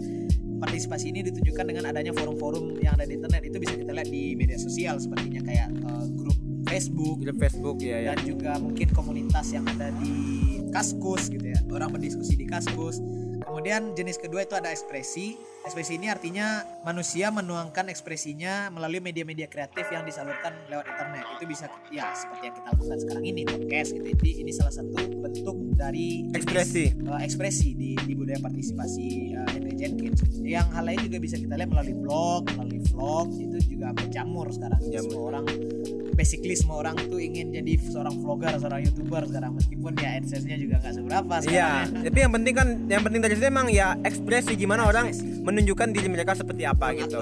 partisipasi 0.60 1.10
ini 1.10 1.24
ditunjukkan 1.26 1.64
dengan 1.64 1.84
adanya 1.88 2.12
forum-forum 2.12 2.78
yang 2.84 2.94
ada 3.00 3.08
di 3.08 3.16
internet. 3.16 3.42
Itu 3.48 3.56
bisa 3.56 3.74
kita 3.74 3.90
lihat 3.96 4.08
di 4.12 4.36
media 4.36 4.60
sosial 4.60 5.00
sepertinya 5.00 5.40
kayak 5.42 5.68
eh, 5.72 6.06
grup 6.14 6.36
Facebook 6.68 7.16
Grup 7.24 7.38
Facebook 7.40 7.76
ya 7.82 7.98
ya. 7.98 8.14
dan 8.14 8.18
juga 8.22 8.52
mungkin 8.62 8.88
komunitas 8.94 9.50
yang 9.50 9.64
ada 9.66 9.90
di 9.98 10.14
Kaskus 10.70 11.32
gitu 11.32 11.50
ya. 11.50 11.58
Orang 11.72 11.90
berdiskusi 11.96 12.38
di 12.38 12.46
Kaskus 12.46 13.02
kemudian 13.60 13.92
jenis 13.92 14.16
kedua 14.16 14.48
itu 14.48 14.56
ada 14.56 14.72
ekspresi. 14.72 15.36
Ekspresi 15.68 16.00
ini 16.00 16.08
artinya 16.08 16.64
manusia 16.80 17.28
menuangkan 17.28 17.92
ekspresinya 17.92 18.72
melalui 18.72 19.04
media-media 19.04 19.52
kreatif 19.52 19.84
yang 19.92 20.08
disalurkan 20.08 20.56
lewat 20.72 20.88
internet. 20.88 21.28
Itu 21.36 21.44
bisa 21.44 21.68
ya 21.92 22.08
seperti 22.16 22.48
yang 22.48 22.56
kita 22.56 22.68
lakukan 22.72 22.96
sekarang 23.04 23.24
ini 23.28 23.44
podcast 23.44 23.92
gitu. 23.92 24.08
Ini, 24.16 24.32
ini 24.40 24.50
salah 24.56 24.72
satu 24.72 24.96
bentuk 24.96 25.76
dari 25.76 26.24
jenis, 26.32 26.40
Ekspresi. 26.40 26.84
eh, 27.04 27.20
ekspresi 27.20 27.68
di, 27.76 27.90
di 28.00 28.12
budaya 28.16 28.40
partisipasi 28.40 29.36
eh, 29.36 29.48
Henry 29.52 29.76
Jenkins. 29.76 30.24
Yang 30.40 30.66
hal 30.72 30.84
lain 30.88 31.00
juga 31.04 31.18
bisa 31.20 31.36
kita 31.36 31.54
lihat 31.60 31.68
melalui 31.68 31.96
blog 32.00 32.40
melalui 32.56 32.80
vlog 32.88 33.28
itu 33.36 33.76
juga 33.76 33.92
menjamur 33.92 34.48
sekarang. 34.48 34.80
Menjamur. 34.80 35.12
semua 35.12 35.24
orang 35.36 35.44
basically 36.12 36.54
semua 36.54 36.82
orang 36.82 36.96
tuh 36.98 37.18
ingin 37.18 37.50
jadi 37.50 37.72
seorang 37.80 38.14
vlogger, 38.18 38.54
seorang 38.56 38.80
youtuber 38.84 39.22
sekarang 39.24 39.52
meskipun 39.54 39.92
ya 39.96 40.08
adsense-nya 40.16 40.56
juga 40.56 40.74
nggak 40.78 40.94
seberapa 40.94 41.34
Iya, 41.42 41.50
ya. 41.86 42.00
tapi 42.06 42.18
yang 42.20 42.32
penting 42.32 42.54
kan 42.54 42.68
yang 42.86 43.02
penting 43.02 43.20
dari 43.20 43.34
situ 43.34 43.46
emang 43.46 43.66
ya 43.68 43.94
ekspresi 44.00 44.52
gimana 44.54 44.84
orang 44.84 45.10
menunjukkan 45.40 45.88
diri 45.90 46.08
mereka 46.08 46.36
seperti 46.36 46.64
apa 46.64 46.92
gitu. 46.92 47.16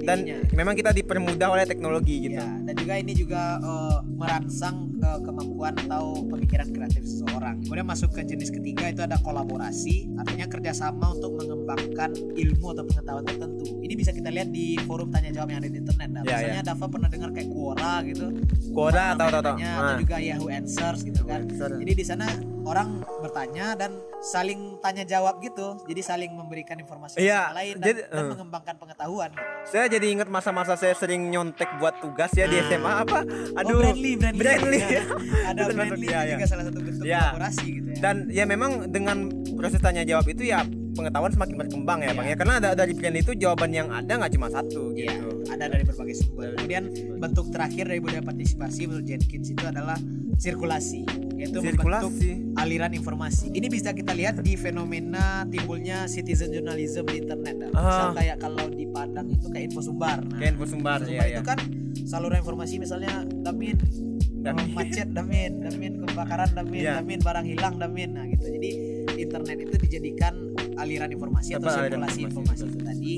Dan 0.00 0.18
dirinya. 0.26 0.36
memang 0.52 0.74
kita 0.74 0.90
dipermudah 0.90 1.48
oleh 1.48 1.64
teknologi 1.64 2.26
gitu. 2.26 2.40
Ya, 2.40 2.48
dan 2.66 2.74
juga 2.74 2.94
ini 2.96 3.12
juga 3.14 3.42
eh, 3.58 3.98
merangsang 4.10 4.76
eh, 4.98 5.20
kemampuan 5.22 5.74
atau 5.78 6.24
pemikiran 6.26 6.68
kreatif 6.70 7.02
seseorang. 7.04 7.62
Kemudian 7.62 7.86
masuk 7.86 8.10
ke 8.10 8.24
jenis 8.24 8.50
ketiga 8.50 8.88
itu 8.88 9.00
ada 9.00 9.16
kolaborasi, 9.20 10.10
artinya 10.16 10.46
kerjasama 10.46 11.14
untuk 11.14 11.36
mengembangkan 11.36 12.10
ilmu 12.34 12.66
atau 12.72 12.84
pengetahuan 12.84 13.24
tertentu. 13.24 13.64
Ini 13.80 13.94
bisa 13.94 14.10
kita 14.10 14.28
lihat 14.28 14.48
di 14.50 14.74
forum 14.82 15.10
tanya 15.10 15.30
jawab 15.30 15.50
yang 15.50 15.60
ada 15.62 15.70
di 15.70 15.78
internet. 15.78 16.08
Nah, 16.10 16.22
Ya, 16.22 16.36
misalnya 16.36 16.62
Dava 16.66 16.86
pernah 16.86 17.08
dengar 17.08 17.30
kayak 17.32 17.48
Quora 17.50 17.94
gitu, 18.04 18.26
Tahu. 18.30 19.56
namanya, 19.56 19.70
Nah. 19.70 19.80
atau 19.82 19.94
juga 19.98 20.16
Yahoo 20.18 20.48
Answers 20.48 21.00
gitu 21.02 21.22
kan. 21.22 21.40
Answers. 21.42 21.76
Jadi 21.76 21.92
di 21.92 22.04
sana 22.04 22.26
orang 22.60 22.88
bertanya 23.18 23.74
dan 23.74 23.90
saling 24.20 24.78
tanya 24.78 25.02
jawab 25.02 25.40
gitu. 25.40 25.80
Jadi 25.84 26.00
saling 26.00 26.30
memberikan 26.30 26.76
informasi 26.76 27.18
Iya, 27.18 27.48
sama 27.48 27.56
lain 27.56 27.74
dan, 27.74 27.86
jadi- 27.86 28.04
dan 28.06 28.20
eh. 28.20 28.30
mengembangkan 28.30 28.74
pengetahuan. 28.76 29.30
Saya 29.64 29.84
jadi 29.88 30.06
ingat 30.10 30.28
masa-masa 30.28 30.74
saya 30.74 30.92
sering 30.92 31.26
nyontek 31.26 31.66
buat 31.76 31.98
tugas 31.98 32.30
ya 32.32 32.44
di 32.44 32.56
Nah. 32.56 32.68
SMA 32.68 32.92
apa? 33.00 33.18
Aduh. 33.56 33.74
oh, 33.74 33.82
Brandly, 33.82 34.12
Brandly. 34.14 34.40
Brandly. 34.40 34.78
ada 35.42 35.56
Itu 35.56 35.68
termasuk, 35.68 35.76
Brandly 35.90 36.06
iya, 36.06 36.18
itu 36.18 36.26
iya. 36.26 36.34
juga 36.36 36.46
salah 36.46 36.64
satu 36.64 36.78
bentuk 36.80 37.02
Iya. 37.02 37.20
kolaborasi 37.24 37.66
gitu 37.72 37.88
ya. 37.88 37.98
Dan 38.00 38.16
ya 38.28 38.44
memang 38.44 38.70
dengan 38.86 39.16
proses 39.52 39.80
tanya 39.80 40.02
jawab 40.02 40.26
itu 40.26 40.42
ya 40.44 40.62
pengetahuan 40.90 41.30
semakin 41.30 41.56
berkembang 41.56 41.98
ya 42.00 42.04
Iya. 42.04 42.14
bang 42.14 42.26
ya 42.26 42.36
karena 42.36 42.54
ada 42.56 42.68
dari 42.74 42.92
plan 42.92 43.14
itu 43.14 43.32
jawaban 43.32 43.70
yang 43.70 43.88
ada 43.88 44.12
nggak 44.12 44.32
cuma 44.32 44.48
satu 44.48 44.92
Iya, 44.92 45.10
gitu. 45.10 45.29
Ada 45.50 45.66
dari 45.66 45.82
berbagai 45.82 46.16
sumber. 46.16 46.54
Kemudian 46.54 46.84
bentuk 47.18 47.50
terakhir 47.50 47.84
dari 47.86 47.98
budaya 47.98 48.22
partisipasi 48.22 48.86
menurut 48.86 49.04
Jenkins 49.04 49.48
itu 49.48 49.64
adalah 49.64 49.98
sirkulasi, 50.36 51.04
yaitu 51.34 51.58
membentuk 51.58 52.08
Sirkulasi. 52.08 52.56
aliran 52.56 52.92
informasi. 52.92 53.46
Ini 53.50 53.66
bisa 53.66 53.90
kita 53.90 54.12
lihat 54.12 54.38
di 54.38 54.54
fenomena 54.54 55.44
timbulnya 55.44 56.06
citizen 56.06 56.48
journalism 56.50 57.04
di 57.04 57.20
internet. 57.20 57.54
Nah, 57.58 57.70
Ah. 57.72 57.82
Misal 57.82 58.08
kayak 58.14 58.36
kalau 58.38 58.66
di 58.68 58.84
Padang 58.86 59.26
itu 59.28 59.46
kayak 59.46 59.64
info 59.66 59.80
sumbar. 59.82 60.18
Nah, 60.22 60.38
Kayak 60.38 60.52
info 60.54 60.66
sumbar 60.66 60.98
info 61.00 61.12
ya 61.12 61.24
itu 61.28 61.34
ya. 61.36 61.42
kan 61.44 61.58
saluran 62.02 62.38
informasi 62.38 62.74
misalnya 62.76 63.12
Damin, 63.24 63.76
Damin. 64.38 64.68
macet 64.76 65.08
Damin, 65.10 65.60
Damin 65.60 65.92
kebakaran 66.02 66.50
Damin, 66.50 66.80
Iya. 66.80 66.92
Damin 66.98 67.18
barang 67.20 67.44
hilang 67.44 67.74
Damin. 67.76 68.10
Nah, 68.12 68.24
gitu. 68.26 68.46
Jadi 68.48 68.70
internet 69.14 69.56
itu 69.58 69.74
dijadikan 69.78 70.34
aliran 70.74 71.08
informasi 71.08 71.54
atau 71.54 71.68
Apa 71.68 71.84
aliran 71.84 72.00
sirkulasi 72.00 72.20
informasi, 72.22 72.32
informasi, 72.56 72.64
itu 72.66 72.78
tadi 72.80 73.12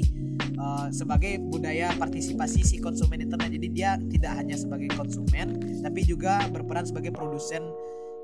eh, 0.62 0.88
sebagai 0.94 1.42
budaya 1.42 1.90
partisipasi 1.98 2.62
si 2.62 2.76
konsumen 2.78 3.18
internet. 3.18 3.50
Jadi 3.58 3.68
dia 3.74 3.98
tidak 3.98 4.32
hanya 4.38 4.54
sebagai 4.54 4.94
konsumen 4.94 5.58
tapi 5.82 6.06
juga 6.06 6.46
berperan 6.48 6.86
sebagai 6.86 7.10
produsen 7.10 7.66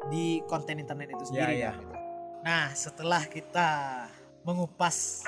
di 0.09 0.39
konten 0.47 0.79
internet 0.79 1.11
itu 1.13 1.35
sendiri. 1.35 1.59
iya. 1.59 1.75
gitu. 1.75 1.95
Nah, 2.39 2.71
setelah 2.71 3.27
kita 3.27 3.69
mengupas 4.47 5.27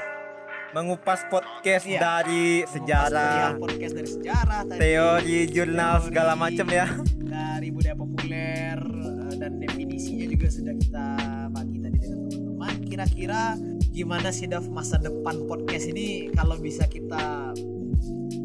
Mengupas 0.70 1.27
podcast 1.27 1.83
Iya. 1.83 1.99
dari 1.99 2.62
mengupas 2.62 2.70
sejarah, 2.79 3.27
perihal 3.27 3.59
podcast 3.59 3.94
dari 3.99 4.07
sejarah 4.09 4.61
tadi, 4.70 4.79
teori, 4.79 5.38
jurnal 5.51 5.94
teori, 5.99 6.07
segala 6.07 6.33
macam 6.38 6.66
ya. 6.70 6.87
dari 7.27 7.68
budaya 7.75 7.96
populer 7.99 8.79
eh, 8.79 9.35
dan 9.35 9.59
definisinya 9.59 10.31
juga 10.31 10.46
sudah 10.46 10.75
kita 10.79 11.07
bagi 11.51 11.77
tadi 11.83 11.96
dengan 11.99 12.18
teman-teman. 12.23 12.75
Kira-kira 12.87 13.42
gimana 13.90 14.31
sih 14.31 14.46
Dav 14.46 14.66
masa 14.66 14.96
depan 14.96 15.44
podcast 15.44 15.87
ini 15.87 16.31
kalau 16.33 16.57
bisa 16.57 16.87
kita 16.87 17.53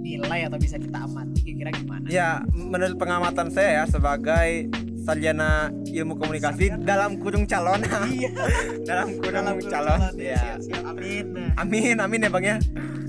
nilai 0.02 0.46
atau 0.46 0.58
bisa 0.58 0.78
kita 0.78 1.02
amati 1.02 1.42
kira-kira 1.44 1.72
gimana? 1.76 2.06
Ya, 2.08 2.42
menurut 2.52 2.96
pengamatan 2.96 3.50
saya 3.50 3.82
ya 3.82 3.84
sebagai 3.86 4.70
sarjana 5.02 5.70
ilmu 5.86 6.18
komunikasi 6.18 6.74
Sarjana. 6.74 6.82
dalam 6.84 7.12
kurung 7.18 7.46
calon. 7.46 7.82
Iya. 8.10 8.32
dalam 8.90 9.08
kurung 9.18 9.46
Dalam 9.46 9.58
calon. 9.62 10.00
calon, 10.02 10.14
Ya. 10.18 10.58
siap, 10.58 10.60
siap. 10.66 10.84
Amin. 10.88 11.26
Amin, 11.56 11.96
amin 12.00 12.20
ya 12.22 12.30
Bang 12.30 12.46
ya. 12.46 12.58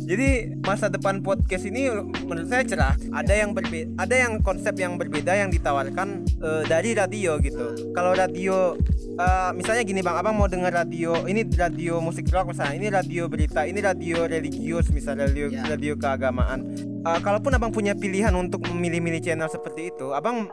Jadi 0.07 0.55
masa 0.63 0.87
depan 0.87 1.19
podcast 1.19 1.67
ini 1.67 1.91
menurut 2.23 2.47
saya 2.47 2.63
cerah. 2.63 2.95
Ada 3.11 3.43
yang 3.43 3.51
berbeda, 3.53 3.91
ada 3.99 4.15
yang 4.15 4.39
konsep 4.39 4.77
yang 4.77 4.95
berbeda 4.95 5.35
yang 5.35 5.51
ditawarkan 5.51 6.23
eh, 6.23 6.63
dari 6.65 6.95
radio 6.95 7.41
gitu. 7.41 7.91
Kalau 7.91 8.15
radio 8.15 8.77
eh, 9.17 9.51
misalnya 9.53 9.83
gini 9.83 10.01
Bang, 10.01 10.17
Abang 10.17 10.35
mau 10.35 10.47
dengar 10.47 10.71
radio, 10.71 11.25
ini 11.25 11.43
radio 11.49 11.99
musik 11.99 12.29
rock 12.29 12.53
misalnya, 12.53 12.75
ini 12.75 12.89
radio 12.89 13.23
berita, 13.27 13.65
ini 13.65 13.81
radio 13.81 14.25
religius 14.25 14.89
misalnya 14.89 15.27
radio, 15.27 15.49
Ya. 15.49 15.65
radio 15.67 15.93
keagamaan. 15.95 16.61
Eh, 17.01 17.19
kalaupun 17.21 17.51
Abang 17.51 17.71
punya 17.71 17.93
pilihan 17.93 18.33
untuk 18.33 18.65
memilih-milih 18.67 19.21
channel 19.21 19.49
seperti 19.49 19.91
itu, 19.91 20.13
Abang 20.13 20.49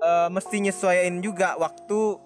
eh, 0.00 0.28
mesti 0.28 0.56
nyesuaiin 0.60 1.20
juga 1.20 1.54
waktu 1.54 2.16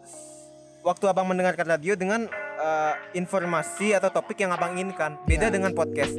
waktu 0.84 1.04
abang 1.08 1.24
mendengarkan 1.24 1.64
radio 1.66 1.96
dengan 1.96 2.28
eh, 2.54 2.94
informasi 3.14 3.92
atau 3.92 4.12
topik 4.12 4.38
yang 4.38 4.52
abang 4.52 4.72
inginkan. 4.72 5.18
Beda 5.24 5.48
Ya. 5.48 5.52
dengan 5.52 5.72
podcast. 5.72 6.12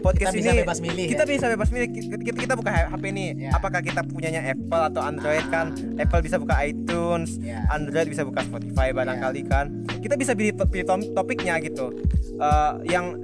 Podcast 0.00 0.32
Kita 0.32 0.40
bisa 0.40 0.50
ini 0.52 0.60
bebas 0.64 0.78
milih 0.80 1.06
kita 1.08 1.24
ya? 1.24 1.30
bisa 1.30 1.46
bebas 1.52 1.68
milih. 1.70 1.88
Kita, 1.92 2.16
kita, 2.20 2.38
kita 2.48 2.54
buka 2.56 2.70
HP 2.72 3.04
nih. 3.12 3.28
Ya. 3.36 3.50
Apakah 3.56 3.80
kita 3.84 4.00
punyanya 4.04 4.40
Apple 4.48 4.82
atau 4.92 5.00
Android 5.04 5.44
kan? 5.52 5.72
Apple 5.96 6.20
bisa 6.24 6.36
buka 6.40 6.54
iTunes, 6.64 7.36
Ya. 7.40 7.64
Android 7.72 8.08
bisa 8.08 8.24
buka 8.24 8.44
Spotify 8.44 8.92
barangkali 8.92 9.40
kan. 9.48 9.84
Kita 10.00 10.16
bisa 10.16 10.32
pilih, 10.36 10.56
pilih 10.56 10.86
topiknya 11.12 11.60
gitu. 11.60 11.92
Eh, 12.40 12.72
yang 12.88 13.20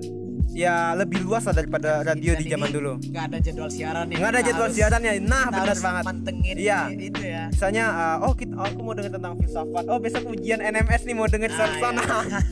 ya 0.57 0.75
lebih 0.95 1.21
luas 1.21 1.45
lah 1.45 1.55
daripada 1.55 2.01
radio 2.01 2.33
Dan 2.33 2.40
di 2.40 2.49
zaman 2.49 2.69
dulu. 2.71 2.92
nggak 2.99 3.25
ada 3.27 3.38
jadwal 3.38 3.69
siaran 3.69 4.09
ya 4.09 4.16
Nggak 4.16 4.31
ada 4.31 4.40
jadwal 4.40 4.64
harus- 4.64 4.75
siarannya. 4.75 5.12
Nah, 5.21 5.45
benar 5.47 5.61
harus 5.69 5.81
banget. 5.83 6.05
mantengin 6.07 6.57
Iya. 6.57 6.81
itu 6.90 7.23
ya 7.23 7.42
Misalnya, 7.47 7.85
uh, 7.87 8.16
oh 8.23 8.33
kita, 8.33 8.55
aku 8.57 8.79
mau 8.81 8.92
dengar 8.92 9.12
tentang 9.12 9.35
filsafat. 9.37 9.85
Oh 9.87 9.99
besok 9.99 10.23
ujian 10.27 10.59
NMS 10.59 11.03
nih 11.05 11.14
mau 11.14 11.27
dengar 11.27 11.51
Nah, 11.51 11.69
sana. 11.77 12.03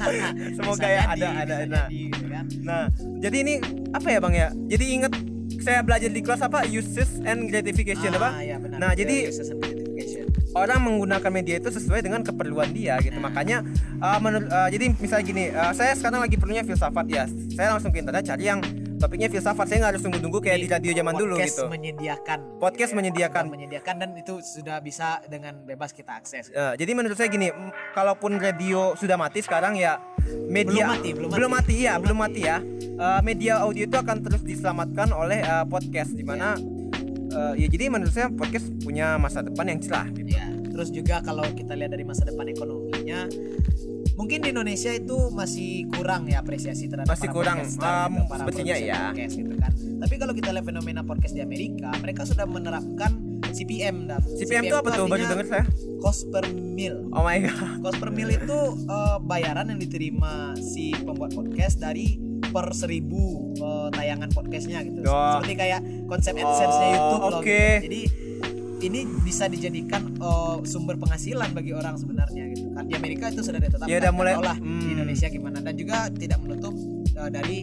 iya. 0.07 0.27
Semoga 0.57 0.77
Bisa 0.79 0.89
ya 0.91 1.03
ada 1.09 1.29
ada. 1.35 1.55
Nah, 1.65 1.87
jadi, 1.87 2.01
gitu 2.07 2.27
kan. 2.27 2.45
nah, 2.61 2.85
jadi 3.19 3.37
ini 3.41 3.55
apa 3.91 4.07
ya 4.07 4.19
bang 4.21 4.35
ya? 4.35 4.49
Jadi 4.69 4.85
inget 4.93 5.13
saya 5.59 5.81
belajar 5.81 6.09
di 6.09 6.21
kelas 6.21 6.43
apa 6.43 6.59
uses 6.67 7.09
and 7.23 7.49
gratification 7.49 8.13
Ah, 8.13 8.19
apa? 8.19 8.29
iya 8.39 8.57
benar. 8.59 8.77
Nah, 8.79 8.91
Itu 8.93 9.01
jadi- 9.01 9.23
uses 9.27 9.49
and 9.49 9.59
gratification. 9.59 10.25
Orang 10.53 10.81
menggunakan 10.83 11.31
media 11.33 11.57
itu 11.57 11.67
sesuai 11.67 11.99
dengan 12.01 12.21
keperluan 12.21 12.71
dia 12.71 12.95
gitu. 12.99 13.17
Nah. 13.17 13.27
Makanya 13.27 13.67
uh, 14.05 14.19
menurut 14.21 14.49
uh, 14.49 14.69
jadi 14.69 14.93
misalnya 14.95 15.25
gini, 15.25 15.45
uh, 15.49 15.73
saya 15.73 15.97
sekarang 15.97 16.21
lagi 16.21 16.37
perlunya 16.37 16.61
filsafat 16.61 17.07
ya. 17.09 17.25
Saya 17.51 17.73
langsung 17.73 17.89
ke 17.89 17.99
internet 17.99 18.23
cari 18.23 18.45
yang 18.45 18.61
topiknya 18.95 19.29
filsafat. 19.29 19.65
Saya 19.65 19.79
nggak 19.81 19.93
harus 19.97 20.03
tunggu-tunggu 20.05 20.39
kayak 20.39 20.59
di 20.59 20.69
radio 20.69 20.91
zaman 20.95 21.15
dulu 21.15 21.35
Podcast 21.35 21.57
gitu. 21.57 21.65
menyediakan 21.67 22.39
Podcast 22.57 22.77
gitu 22.85 22.93
ya. 22.93 22.99
menyediakan. 23.01 23.45
Menyediakan 23.49 23.95
dan 23.97 24.11
itu 24.15 24.35
sudah 24.41 24.77
bisa 24.79 25.25
dengan 25.27 25.61
bebas 25.63 25.91
kita 25.91 26.13
akses 26.15 26.49
Eh, 26.49 26.75
jadi 26.77 26.93
menurut 26.93 27.17
saya 27.17 27.29
gini, 27.29 27.49
kalaupun 27.93 28.37
radio 28.37 28.93
sudah 28.95 29.17
mati 29.17 29.41
sekarang 29.41 29.75
ya 29.75 29.97
media 30.47 30.85
Belum 30.85 30.93
mati, 30.93 31.11
belum 31.13 31.29
belum 31.29 31.51
mati. 31.51 31.75
mati, 31.75 31.85
ya, 31.85 31.95
Belum 31.97 32.17
mati. 32.17 32.41
mati 32.41 32.49
ya. 32.49 32.57
Eh, 32.95 33.21
media 33.21 33.53
audio 33.61 33.85
itu 33.85 33.97
akan 33.97 34.17
terus 34.21 34.41
diselamatkan 34.41 35.09
oleh 35.11 35.41
eh, 35.41 35.65
podcast 35.67 36.13
di 36.13 36.23
mana 36.23 36.55
eh, 37.29 37.53
ya 37.61 37.67
jadi 37.67 37.85
menurut 37.91 38.13
saya 38.13 38.29
podcast 38.31 38.71
punya 38.81 39.19
masa 39.19 39.43
depan 39.43 39.67
yang 39.67 39.81
cerah 39.83 40.07
gitu. 40.13 40.31
ya 40.31 40.47
terus 40.71 40.91
juga 40.91 41.23
kalau 41.23 41.47
kita 41.51 41.75
lihat 41.75 41.91
dari 41.91 42.03
masa 42.03 42.23
depan 42.25 42.51
ekonominya 42.51 43.31
mungkin 44.15 44.39
di 44.41 44.49
Indonesia 44.51 44.91
itu 44.91 45.29
masih 45.29 45.91
kurang 45.91 46.27
ya 46.27 46.39
apresiasi 46.39 46.87
terhadap 46.87 47.11
Masih 47.11 47.27
para 47.27 47.35
kurang, 47.35 47.59
um, 47.59 47.67
gitu, 47.67 48.23
para 48.25 48.39
sepertinya 48.41 48.75
ya. 48.77 49.01
podcast 49.11 49.35
gitu 49.35 49.55
kan 49.59 49.73
tapi 49.75 50.15
kalau 50.17 50.33
kita 50.33 50.49
lihat 50.51 50.65
fenomena 50.65 51.01
podcast 51.03 51.33
di 51.33 51.43
Amerika 51.43 51.91
mereka 51.99 52.23
sudah 52.23 52.45
menerapkan 52.45 53.13
CPM 53.51 54.11
Dav. 54.11 54.19
CPM 54.27 54.67
itu 54.67 54.75
apa 54.75 54.89
tuh? 54.91 55.07
Baru 55.07 55.23
denger 55.23 55.47
saya. 55.47 55.65
cost 55.99 56.27
per 56.29 56.43
mil 56.51 57.07
Oh 57.15 57.23
my 57.23 57.39
god. 57.39 57.87
Cost 57.87 58.03
per 58.03 58.11
mil 58.11 58.27
itu 58.27 58.59
eh, 58.83 59.17
bayaran 59.23 59.71
yang 59.71 59.79
diterima 59.79 60.59
si 60.59 60.91
pembuat 60.93 61.31
podcast 61.31 61.79
dari 61.79 62.19
per 62.43 62.75
seribu 62.75 63.55
eh, 63.55 63.89
tayangan 63.95 64.35
podcastnya 64.35 64.83
gitu. 64.83 65.07
Oh. 65.07 65.39
Seperti 65.39 65.55
kayak 65.55 65.81
konsep 66.05 66.35
AdSense-nya 66.35 66.89
Oh, 66.89 66.93
YouTube 66.93 67.23
loh. 67.23 67.39
oke. 67.39 67.47
gitu. 67.47 67.85
Jadi 67.87 68.01
ini 68.85 69.01
bisa 69.25 69.49
dijadikan 69.49 70.13
eh, 70.15 70.57
sumber 70.65 70.97
penghasilan 70.97 71.51
bagi 71.53 71.73
orang 71.73 71.97
sebenarnya 71.97 72.53
gitu 72.53 72.69
kan. 72.71 72.85
Di 72.85 72.95
Amerika 72.95 73.33
itu 73.33 73.41
sudah 73.41 73.59
ditetapkan. 73.59 73.89
Ya 73.89 73.99
udah 73.99 74.13
mulai- 74.13 74.37
lah 74.37 74.57
hmm. 74.57 74.81
di 74.81 74.89
Indonesia 74.93 75.27
gimana 75.29 75.59
dan 75.59 75.75
juga 75.75 76.13
tidak 76.13 76.39
menutup 76.41 76.75
eh, 77.17 77.31
dari 77.33 77.59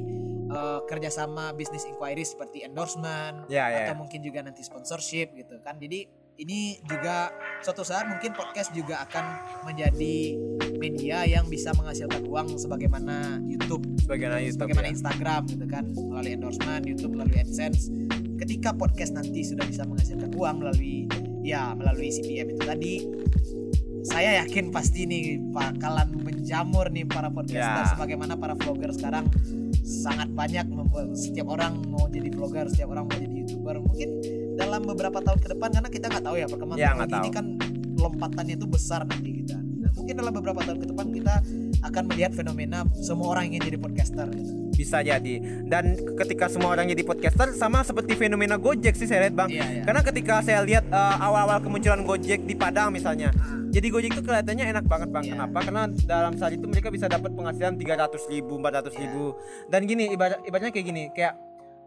eh, 0.47 0.79
kerjasama 0.86 1.53
bisnis 1.53 1.86
inquiry 1.86 2.25
seperti 2.25 2.65
endorsement 2.65 3.45
Ya, 3.47 3.69
ya. 3.69 3.77
atau 3.88 4.01
mungkin 4.01 4.19
juga 4.19 4.41
nanti 4.41 4.65
sponsorship 4.65 5.31
gitu 5.34 5.62
kan. 5.62 5.77
Jadi 5.77 6.10
ini 6.39 6.81
juga 6.81 7.29
suatu 7.62 7.86
saat 7.86 8.10
mungkin 8.10 8.34
podcast 8.34 8.73
juga 8.73 9.05
akan 9.05 9.25
menjadi 9.62 10.34
media 10.81 11.21
yang 11.21 11.45
bisa 11.45 11.69
menghasilkan 11.77 12.25
uang 12.25 12.57
sebagaimana 12.57 13.38
YouTube, 13.45 13.86
Sebagaimana 14.01 14.41
YouTube, 14.41 14.57
sebagaimana 14.57 14.88
ya. 14.89 14.93
Instagram 14.97 15.41
gitu 15.53 15.65
kan, 15.69 15.84
melalui 15.93 16.34
endorsement, 16.34 16.81
YouTube 16.81 17.13
melalui 17.13 17.38
AdSense. 17.38 17.93
Ketika 18.41 18.73
podcast 18.73 19.13
nanti 19.13 19.45
sudah 19.45 19.69
bisa 19.69 19.86
menghasilkan 19.86 20.34
uang 20.34 20.56
melalui 20.58 21.06
ya 21.45 21.77
melalui 21.77 22.10
CPM 22.10 22.49
itu 22.49 22.62
tadi, 22.65 22.93
saya 24.01 24.41
yakin 24.41 24.73
pasti 24.73 25.06
nih 25.06 25.38
bakalan 25.54 26.17
menjamur 26.17 26.89
nih 26.89 27.06
para 27.06 27.30
podcaster 27.30 27.86
Ya. 27.86 27.93
sebagaimana 27.93 28.34
para 28.34 28.58
vlogger 28.58 28.89
sekarang 28.97 29.30
sangat 29.86 30.34
banyak 30.34 30.65
membuat 30.65 31.13
setiap 31.13 31.54
orang 31.54 31.86
mau 31.86 32.10
jadi 32.10 32.34
vlogger, 32.34 32.65
setiap 32.65 32.89
orang 32.89 33.06
mau 33.06 33.13
jadi 33.13 33.36
youtuber. 33.45 33.77
Mungkin 33.77 34.10
dalam 34.58 34.82
beberapa 34.89 35.21
tahun 35.21 35.38
ke 35.38 35.47
depan 35.54 35.69
karena 35.71 35.89
kita 35.93 36.06
nggak 36.10 36.23
tahu 36.25 36.36
ya 36.38 36.47
perkembangan 36.49 36.82
Ya, 36.82 36.89
nggak 36.97 37.10
teknologi 37.13 37.30
ini 37.30 37.38
kan 37.38 37.45
lompatannya 37.93 38.56
itu 38.58 38.65
besar 38.65 39.01
nanti 39.06 39.30
kita. 39.38 39.58
Nah, 39.62 39.91
mungkin 39.93 40.13
dalam 40.17 40.34
beberapa 40.34 40.65
tahun 40.65 40.80
ke 40.82 40.88
depan 40.89 41.08
kita 41.13 41.34
akan 41.82 42.04
melihat 42.13 42.32
fenomena 42.34 42.86
semua 42.94 43.38
orang 43.38 43.52
ingin 43.52 43.74
jadi 43.74 43.78
podcaster. 43.82 44.28
Gitu. 44.32 44.54
bisa 44.72 44.98
jadi. 45.06 45.36
Dan 45.70 45.94
ketika 46.17 46.50
semua 46.50 46.74
orang 46.74 46.89
jadi 46.89 47.06
podcaster 47.06 47.54
sama 47.54 47.86
seperti 47.86 48.17
fenomena 48.17 48.58
Gojek 48.58 48.98
sih 48.98 49.06
saya 49.06 49.30
lihat 49.30 49.36
bang. 49.38 49.50
Iya, 49.54 49.62
iya. 49.62 49.84
karena 49.86 50.02
ketika 50.02 50.41
saya 50.41 50.65
lihat 50.65 50.89
eh, 50.89 51.15
awal-awal 51.22 51.62
kemunculan 51.62 52.02
Gojek 52.02 52.50
di 52.50 52.58
Padang 52.58 52.89
misalnya 52.89 53.30
jadi 53.70 53.88
Gojek 53.94 54.12
itu 54.17 54.24
kelihatannya 54.26 54.65
enak 54.74 54.86
banget 54.89 55.10
bang. 55.13 55.24
Iya. 55.28 55.32
kenapa? 55.38 55.58
Karena 55.62 55.84
dalam 56.10 56.34
saat 56.34 56.58
itu 56.58 56.65
mereka 56.65 56.89
bisa 56.89 57.06
dapat 57.06 57.30
penghasilan 57.38 57.78
300 57.78 58.34
ribu 58.34 58.58
400 58.58 59.02
ribu. 59.02 59.38
Dan 59.70 59.86
gini 59.86 60.10
ibarat 60.10 60.41
ibaratnya 60.50 60.74
kayak 60.74 60.88
gini 60.89 61.04
kayak 61.13 61.34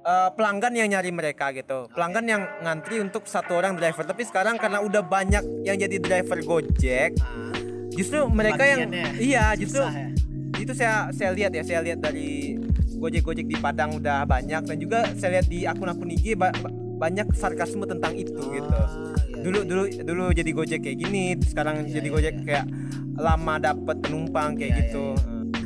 eh, 0.07 0.30
pelanggan 0.38 0.72
yang 0.78 0.88
nyari 0.94 1.11
mereka 1.11 1.50
gitu. 1.50 1.90
Pelanggan 1.90 2.24
yang 2.30 2.42
ngantri 2.62 3.02
untuk 3.02 3.26
satu 3.26 3.59
orang 3.59 3.74
driver. 3.74 4.07
Tapi 4.07 4.22
sekarang 4.22 4.54
karena 4.54 4.78
udah 4.87 5.02
banyak 5.02 5.66
yang 5.66 5.74
jadi 5.74 5.98
driver 5.98 6.38
Gojek 6.46 7.18
Nah, 7.18 7.73
justru 7.94 8.18
mereka 8.28 8.62
yang 8.62 8.90
iya 9.16 9.54
justru 9.54 9.83
ya. 9.83 10.11
itu 10.57 10.72
saya 10.72 10.94
saya 11.11 11.30
lihat 11.30 11.50
ya 11.50 11.62
saya 11.62 11.80
lihat 11.80 11.98
dari 11.98 12.59
gojek-gojek 12.94 13.44
di 13.44 13.57
Padang 13.57 13.96
udah 13.96 14.24
banyak 14.24 14.62
dan 14.64 14.76
juga 14.76 15.04
saya 15.14 15.38
lihat 15.38 15.46
di 15.46 15.64
akun-akun 15.64 16.11
IG 16.11 16.35
ba- 16.35 16.54
ba- 16.54 16.72
banyak 16.96 17.26
sarkasme 17.33 17.85
tentang 17.85 18.14
itu 18.14 18.33
gitu 18.33 18.70
Ah, 18.70 19.12
iya, 19.26 19.42
dulu 19.42 19.59
iya. 19.59 19.66
dulu 19.66 19.83
dulu 20.00 20.24
jadi 20.30 20.50
gojek 20.52 20.80
kayak 20.80 20.98
gini 21.00 21.24
sekarang 21.42 21.83
Iya, 21.83 21.90
jadi 21.92 22.09
iya, 22.09 22.14
gojek 22.14 22.35
iya. 22.35 22.44
kayak 22.44 22.66
lama 23.14 23.54
dapat 23.59 23.96
penumpang 24.00 24.54
kayak 24.54 24.70
Iya, 24.70 24.78
gitu 24.80 25.04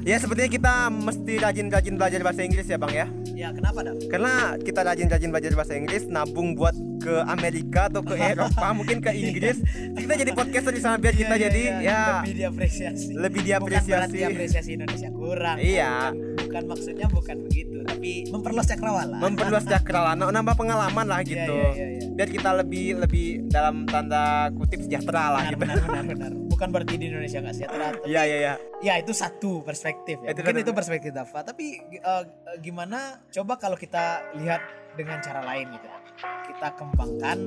ya 0.03 0.17
sepertinya 0.17 0.51
kita 0.51 0.73
mesti 0.89 1.33
rajin-rajin 1.37 1.95
belajar 1.95 2.21
bahasa 2.23 2.41
Inggris 2.43 2.65
ya 2.65 2.77
bang 2.77 2.93
ya 2.95 3.07
Ya 3.37 3.49
kenapa 3.53 3.81
dah? 3.83 3.95
karena 4.09 4.33
kita 4.59 4.81
rajin-rajin 4.83 5.29
belajar 5.29 5.53
bahasa 5.53 5.77
Inggris 5.77 6.09
nabung 6.09 6.57
buat 6.57 6.75
ke 6.99 7.15
Amerika 7.25 7.87
atau 7.87 8.03
ke 8.03 8.15
Eropa 8.15 8.67
mungkin 8.79 8.99
ke 8.99 9.11
Inggris 9.11 9.63
kita 9.95 10.13
jadi 10.15 10.31
podcaster 10.33 10.71
di 10.71 10.79
sana 10.79 10.97
biar 10.97 11.15
kita 11.15 11.27
Iya, 11.29 11.37
iya, 11.37 11.47
jadi 11.47 11.63
iya. 11.63 11.79
ya 11.81 12.01
lebih 12.19 12.35
diapresiasi. 12.35 13.11
lebih 13.15 13.41
Bukan 13.41 13.61
berarti 13.61 13.87
diapresiasi 13.87 14.27
apresiasi 14.27 14.71
Indonesia 14.75 15.09
kurang. 15.11 15.57
Iya. 15.59 15.93
Bukan, 16.11 16.37
bukan 16.39 16.63
maksudnya 16.67 17.07
bukan 17.09 17.37
begitu, 17.45 17.77
tapi 17.85 18.11
memperluas 18.27 18.67
cakrawala. 18.67 19.17
memperluas 19.19 19.65
cakrawala 19.65 20.13
nambah 20.17 20.55
pengalaman 20.55 21.07
lah 21.07 21.21
Iya, 21.21 21.29
gitu 21.29 21.57
iya, 21.57 21.71
iya, 21.75 21.89
iya. 21.95 22.07
biar 22.11 22.29
kita 22.29 22.51
lebih 22.57 22.87
lebih 22.99 23.27
dalam 23.47 23.85
tanda 23.85 24.49
kutip 24.53 24.81
sejahtera 24.81 25.25
lah 25.31 25.43
Benar, 25.45 25.53
gitu 25.53 25.61
benar, 25.63 25.77
benar, 25.85 26.05
benar. 26.17 26.33
Bukan 26.49 26.69
berarti 26.69 26.95
di 26.97 27.05
Indonesia 27.07 27.39
nggak 27.39 27.55
sejahtera. 27.55 27.87
iya 28.03 28.23
iya 28.25 28.37
iya 28.41 28.55
Ya 28.79 28.95
itu 28.97 29.11
satu 29.13 29.63
perspektif 29.63 30.23
ya. 30.23 30.31
Itu 30.31 30.41
Mungkin 30.41 30.63
itu 30.63 30.73
perspektif 30.73 31.11
Dafa. 31.11 31.43
Tapi 31.43 31.67
eh, 31.93 32.23
gimana? 32.59 33.23
Coba 33.29 33.55
kalau 33.55 33.75
kita 33.75 34.23
lihat 34.35 34.63
dengan 34.95 35.19
cara 35.19 35.43
lain 35.45 35.67
gitu. 35.71 35.87
Kita 36.19 36.75
kembangkan 36.75 37.39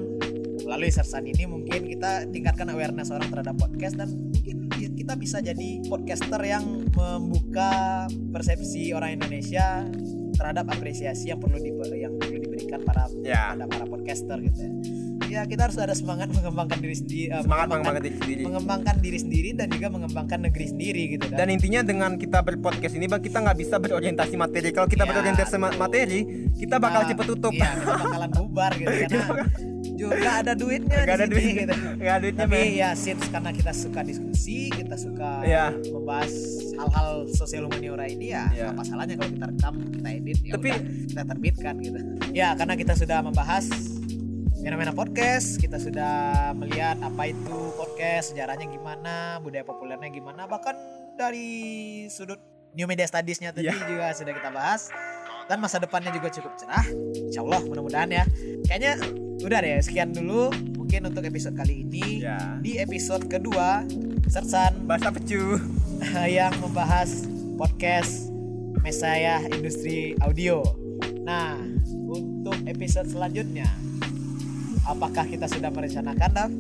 melalui 0.64 0.88
sersan 0.88 1.28
ini 1.28 1.44
mungkin 1.44 1.84
kita 1.86 2.24
tingkatkan 2.26 2.72
awareness 2.72 3.12
orang 3.12 3.28
terhadap 3.28 3.56
podcast 3.58 4.00
dan 4.00 4.08
mungkin 4.08 4.72
kita 4.72 5.14
bisa 5.14 5.38
jadi 5.40 5.84
podcaster 5.86 6.40
yang 6.42 6.64
membuka 6.90 8.06
persepsi 8.32 8.94
orang 8.94 9.20
Indonesia 9.20 9.84
terhadap 10.34 10.72
apresiasi 10.72 11.30
yang 11.30 11.38
perlu 11.38 11.60
di, 11.60 11.70
yang 11.94 12.16
perlu 12.16 12.38
diberikan 12.40 12.80
para 12.82 13.12
Ya. 13.22 13.54
pada 13.54 13.68
para 13.68 13.86
podcaster 13.86 14.40
gitu 14.40 14.58
ya. 14.58 14.72
Ya 15.32 15.48
kita 15.48 15.64
harus 15.64 15.80
ada 15.80 15.92
semangat 15.92 16.28
mengembangkan 16.36 16.76
diri 16.78 16.92
sendiri, 16.94 17.28
eh, 17.30 17.40
semangat 17.40 17.68
mengembangkan- 17.70 17.72
mengembangkan 17.72 18.04
diri 18.04 18.18
sendiri 18.18 18.42
mengembangkan 18.44 18.96
diri 19.00 19.18
sendiri 19.18 19.50
dan 19.54 19.68
juga 19.70 19.88
mengembangkan 19.90 20.40
negeri 20.42 20.66
sendiri 20.68 21.04
gitu 21.10 21.26
kan. 21.26 21.38
dan 21.38 21.48
intinya 21.50 21.82
dengan 21.82 22.12
kita 22.16 22.40
berpodcast 22.42 22.94
ini 22.94 23.06
bang 23.06 23.22
kita 23.22 23.38
nggak 23.40 23.58
bisa 23.58 23.76
berorientasi 23.78 24.36
materi 24.36 24.70
kalau 24.70 24.88
kita 24.88 25.04
Iya, 25.04 25.10
berorientasi 25.10 25.56
materi 25.56 26.20
kita 26.52 26.76
bakal 26.78 27.02
cepet 27.06 27.26
tutup 27.30 27.52
Iya, 27.54 27.64
kita 27.70 27.94
bakalan 28.02 28.32
bubar 28.52 28.72
gitu 28.76 28.92
karena 29.08 29.48
juga 29.96 30.30
ada 30.44 30.54
duitnya 30.54 31.00
Nggak 31.00 31.16
ada 31.16 31.26
sini, 31.26 31.32
duit 31.32 31.54
gitu. 31.56 31.74
nggak 31.96 32.12
ada 32.12 32.20
duitnya 32.20 32.44
Tapi 32.44 32.60
men. 32.60 32.74
ya 32.76 32.90
since 32.94 33.26
karena 33.26 33.50
kita 33.50 33.72
suka 33.72 34.00
diskusi, 34.02 34.60
kita 34.68 34.96
suka 34.98 35.30
Iya. 35.42 35.66
membahas 35.88 36.34
hal-hal 36.74 37.10
sosial 37.32 37.64
humaniora 37.64 38.06
ini 38.06 38.28
ya 38.30 38.52
Iya. 38.52 38.66
apa 38.72 38.82
salahnya 38.84 39.16
kalau 39.16 39.32
kita 39.32 39.46
rekam, 39.48 39.74
kita 39.90 40.10
edit, 40.12 40.38
ya 40.42 40.54
Tapi- 40.54 40.68
udah, 40.70 40.82
kita 41.08 41.24
terbitkan 41.24 41.74
gitu. 41.80 42.00
Ya, 42.32 42.50
karena 42.54 42.74
kita 42.74 42.94
sudah 42.94 43.20
membahas 43.22 43.66
fenomena 44.58 44.92
podcast, 44.92 45.58
kita 45.58 45.78
sudah 45.78 46.14
melihat 46.54 46.98
apa 47.00 47.24
itu 47.28 47.58
podcast, 47.74 48.32
sejarahnya 48.32 48.68
gimana, 48.68 49.16
budaya 49.40 49.64
populernya 49.64 50.10
gimana, 50.10 50.44
bahkan 50.44 50.76
dari 51.16 51.48
sudut 52.08 52.38
new 52.72 52.86
media 52.86 53.06
studies-nya 53.06 53.52
tadi 53.52 53.68
Iya. 53.68 53.76
juga 53.80 54.08
sudah 54.12 54.34
kita 54.34 54.50
bahas 54.50 54.90
dan 55.52 55.60
masa 55.60 55.84
depannya 55.84 56.16
juga 56.16 56.32
cukup 56.32 56.56
cerah. 56.56 56.88
Insya 57.28 57.44
Allah 57.44 57.60
mudah-mudahan 57.60 58.08
ya. 58.08 58.24
Kayaknya 58.64 58.92
udah 59.44 59.60
deh 59.60 59.84
sekian 59.84 60.16
dulu 60.16 60.48
mungkin 60.80 61.12
untuk 61.12 61.28
episode 61.28 61.60
kali 61.60 61.84
ini. 61.84 62.24
ya 62.24 62.40
Di 62.64 62.80
episode 62.80 63.28
kedua 63.28 63.84
Sersan 64.32 64.88
bahasa 64.88 65.12
apa 65.12 65.20
cu 65.20 65.60
yang 66.40 66.56
membahas 66.64 67.28
podcast 67.60 68.32
Mesaya 68.80 69.44
Industri 69.52 70.16
Audio. 70.24 70.64
Nah, 71.28 71.60
untuk 72.08 72.56
episode 72.64 73.12
selanjutnya 73.12 73.68
apakah 74.88 75.28
kita 75.28 75.52
sudah 75.52 75.68
merencanakan, 75.68 76.32
Dav? 76.32 76.52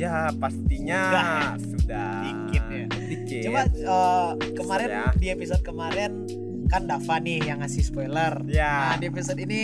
ya 0.00 0.32
pastinya 0.32 1.00
Udah 1.12 1.20
ya? 1.20 1.52
sudah 1.60 2.10
Dikit 2.24 2.64
ya. 2.72 2.86
dikit 3.04 3.42
Coba 3.44 3.60
eh, 3.68 4.30
kemarin 4.56 4.88
Ya. 4.88 5.04
di 5.12 5.26
episode 5.28 5.60
kemarin 5.60 6.24
kan 6.70 6.86
Dava 6.86 7.18
nih 7.18 7.42
yang 7.44 7.58
ngasih 7.60 7.82
spoiler. 7.82 8.40
Ya. 8.46 8.94
Nah, 8.94 8.96
di 8.96 9.10
episode 9.10 9.42
ini 9.42 9.62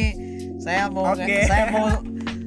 saya 0.58 0.90
mau 0.90 1.14
Oke. 1.14 1.46
saya 1.46 1.64
mau 1.70 1.86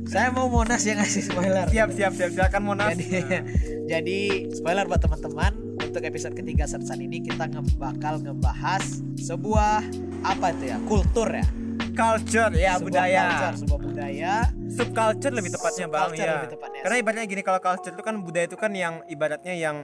saya 0.09 0.27
mau 0.33 0.49
Monas 0.49 0.83
yang 0.83 0.99
ngasih 0.99 1.23
spoiler. 1.31 1.65
siap 1.69 1.89
siap 1.95 2.11
siap 2.17 2.29
silakan 2.33 2.61
Monas 2.65 2.97
Jadi 2.97 3.07
jadi 3.91 4.19
spoiler 4.51 4.85
buat 4.85 4.99
teman-teman 4.99 5.53
untuk 5.79 6.01
episode 6.01 6.33
ketiga 6.33 6.65
Sersan 6.65 6.99
ini 6.99 7.21
kita 7.21 7.45
nge 7.45 7.77
bakal 7.77 8.19
ngebahas 8.19 8.83
sebuah 9.15 9.85
apa 10.25 10.51
itu 10.51 10.73
ya 10.73 10.77
kultur 10.83 11.29
ya 11.29 11.45
culture 11.93 12.51
ya 12.51 12.75
Sebuah 12.75 12.83
budaya 12.83 13.21
culture, 13.23 13.55
sebuah 13.63 13.79
budaya 13.79 14.33
subculture 14.67 15.33
lebih 15.33 15.51
tepatnya 15.53 15.85
bang 15.87 16.09
ya 16.11 16.33
lebih 16.41 16.51
tepatnya. 16.57 16.81
karena 16.83 16.95
ibaratnya 16.99 17.25
gini 17.29 17.41
kalau 17.45 17.59
culture 17.61 17.93
itu 17.93 18.03
kan 18.03 18.15
budaya 18.19 18.45
itu 18.49 18.57
kan 18.57 18.71
yang 18.73 18.95
ibaratnya 19.07 19.53
yang 19.55 19.75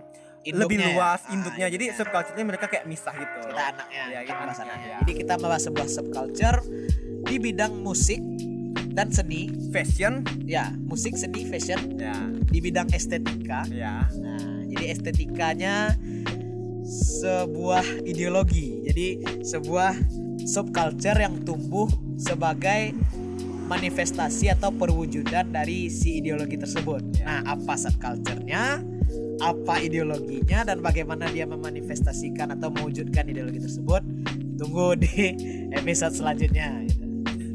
lebih 0.54 0.78
Induknya. 0.78 0.86
Ya. 0.86 0.94
luas 0.94 1.22
Ah, 1.26 1.34
induknya. 1.34 1.66
Jadi 1.74 1.86
induknya. 1.90 1.98
subculture-nya 1.98 2.46
mereka 2.46 2.66
kayak 2.70 2.86
misah 2.86 3.14
gitu. 3.18 3.38
Kita 3.50 3.64
anaknya 3.74 4.04
Ya, 4.06 4.20
kita 4.22 4.42
anaknya, 4.46 4.78
ya. 4.86 4.98
jadi 5.02 5.12
kita 5.18 5.34
membahas 5.42 5.64
sebuah 5.66 5.88
subculture 5.90 6.58
di 7.26 7.36
bidang 7.42 7.74
musik 7.82 8.22
dan 8.94 9.10
seni. 9.10 9.50
Fashion. 9.74 10.22
Ya 10.46 10.70
musik 10.72 11.18
seni 11.18 11.44
fashion 11.50 11.98
ya. 11.98 12.16
di 12.30 12.60
bidang 12.62 12.94
estetika. 12.94 13.66
Ya. 13.74 14.06
Nah 14.22 14.64
jadi 14.70 14.86
estetikanya 14.94 15.98
sebuah 16.86 18.06
ideologi. 18.06 18.86
Jadi 18.86 19.08
sebuah 19.42 19.98
subculture 20.46 21.18
yang 21.18 21.42
tumbuh 21.42 21.90
sebagai 22.22 22.94
manifestasi 23.66 24.54
atau 24.54 24.70
perwujudan 24.70 25.50
dari 25.50 25.90
si 25.90 26.22
ideologi 26.22 26.54
tersebut. 26.54 27.26
Nah 27.26 27.42
apa 27.50 27.74
subculture-nya 27.74 28.78
apa 29.38 29.80
ideologinya 29.80 30.64
dan 30.64 30.80
bagaimana 30.80 31.28
dia 31.28 31.44
memanifestasikan 31.44 32.56
atau 32.56 32.72
mewujudkan 32.72 33.28
ideologi 33.28 33.60
tersebut 33.60 34.00
tunggu 34.56 34.96
di 34.96 35.36
episode 35.80 36.16
selanjutnya 36.16 36.88
gitu. 36.88 37.04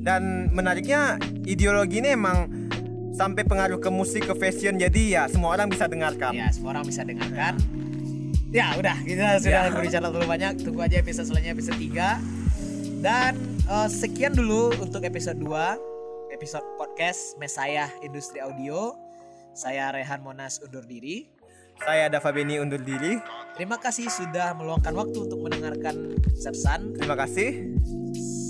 dan 0.03 0.53
menariknya 0.53 1.17
ideologi 1.45 2.05
ini 2.05 2.13
emang 2.13 2.47
sampai 3.11 3.45
pengaruh 3.45 3.77
ke 3.77 3.89
musik 3.89 4.25
ke 4.25 4.35
fashion 4.35 4.77
jadi 4.77 5.03
ya 5.09 5.23
semua 5.27 5.53
orang 5.53 5.69
bisa 5.69 5.85
dengarkan 5.85 6.33
Ya, 6.33 6.49
semua 6.49 6.73
orang 6.73 6.85
bisa 6.85 7.01
dengarkan. 7.03 7.57
Ya, 8.51 8.75
udah, 8.75 8.99
kita 9.07 9.39
sudah 9.39 9.63
Ya. 9.63 9.71
berbicara 9.71 10.11
terlalu 10.11 10.27
banyak. 10.27 10.53
Tunggu 10.59 10.83
aja 10.83 10.99
episode 10.99 11.31
selanjutnya 11.31 11.55
episode 11.55 11.79
3. 11.79 12.19
Dan 12.99 13.33
eh, 13.63 13.89
sekian 13.89 14.35
dulu 14.35 14.75
untuk 14.83 15.07
episode 15.07 15.39
2. 15.39 16.35
Episode 16.35 16.67
podcast 16.75 17.39
Mesayah 17.39 17.87
Industri 18.03 18.43
Audio. 18.43 18.99
Saya 19.55 19.95
Rehan 19.95 20.27
Monas 20.27 20.59
undur 20.59 20.83
diri. 20.83 21.31
Saya 21.81 22.09
Dava 22.09 22.31
Beni 22.31 22.61
undur 22.61 22.81
diri 22.81 23.19
Terima 23.51 23.77
kasih 23.77 24.09
sudah 24.09 24.57
meluangkan 24.57 24.95
waktu 24.95 25.19
untuk 25.21 25.41
mendengarkan 25.43 26.17
Sersan. 26.33 26.97
terima 26.97 27.13
kasih 27.15 27.77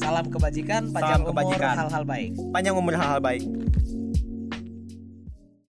Salam 0.00 0.32
kebajikan, 0.32 0.88
panjang 0.88 1.20
Salam 1.20 1.28
umur, 1.28 1.30
kebajikan. 1.36 1.74
hal-hal 1.76 2.04
baik. 2.08 2.32
Panjang 2.56 2.72
umur 2.72 2.96
hal-hal 2.96 3.20
baik. 3.20 3.44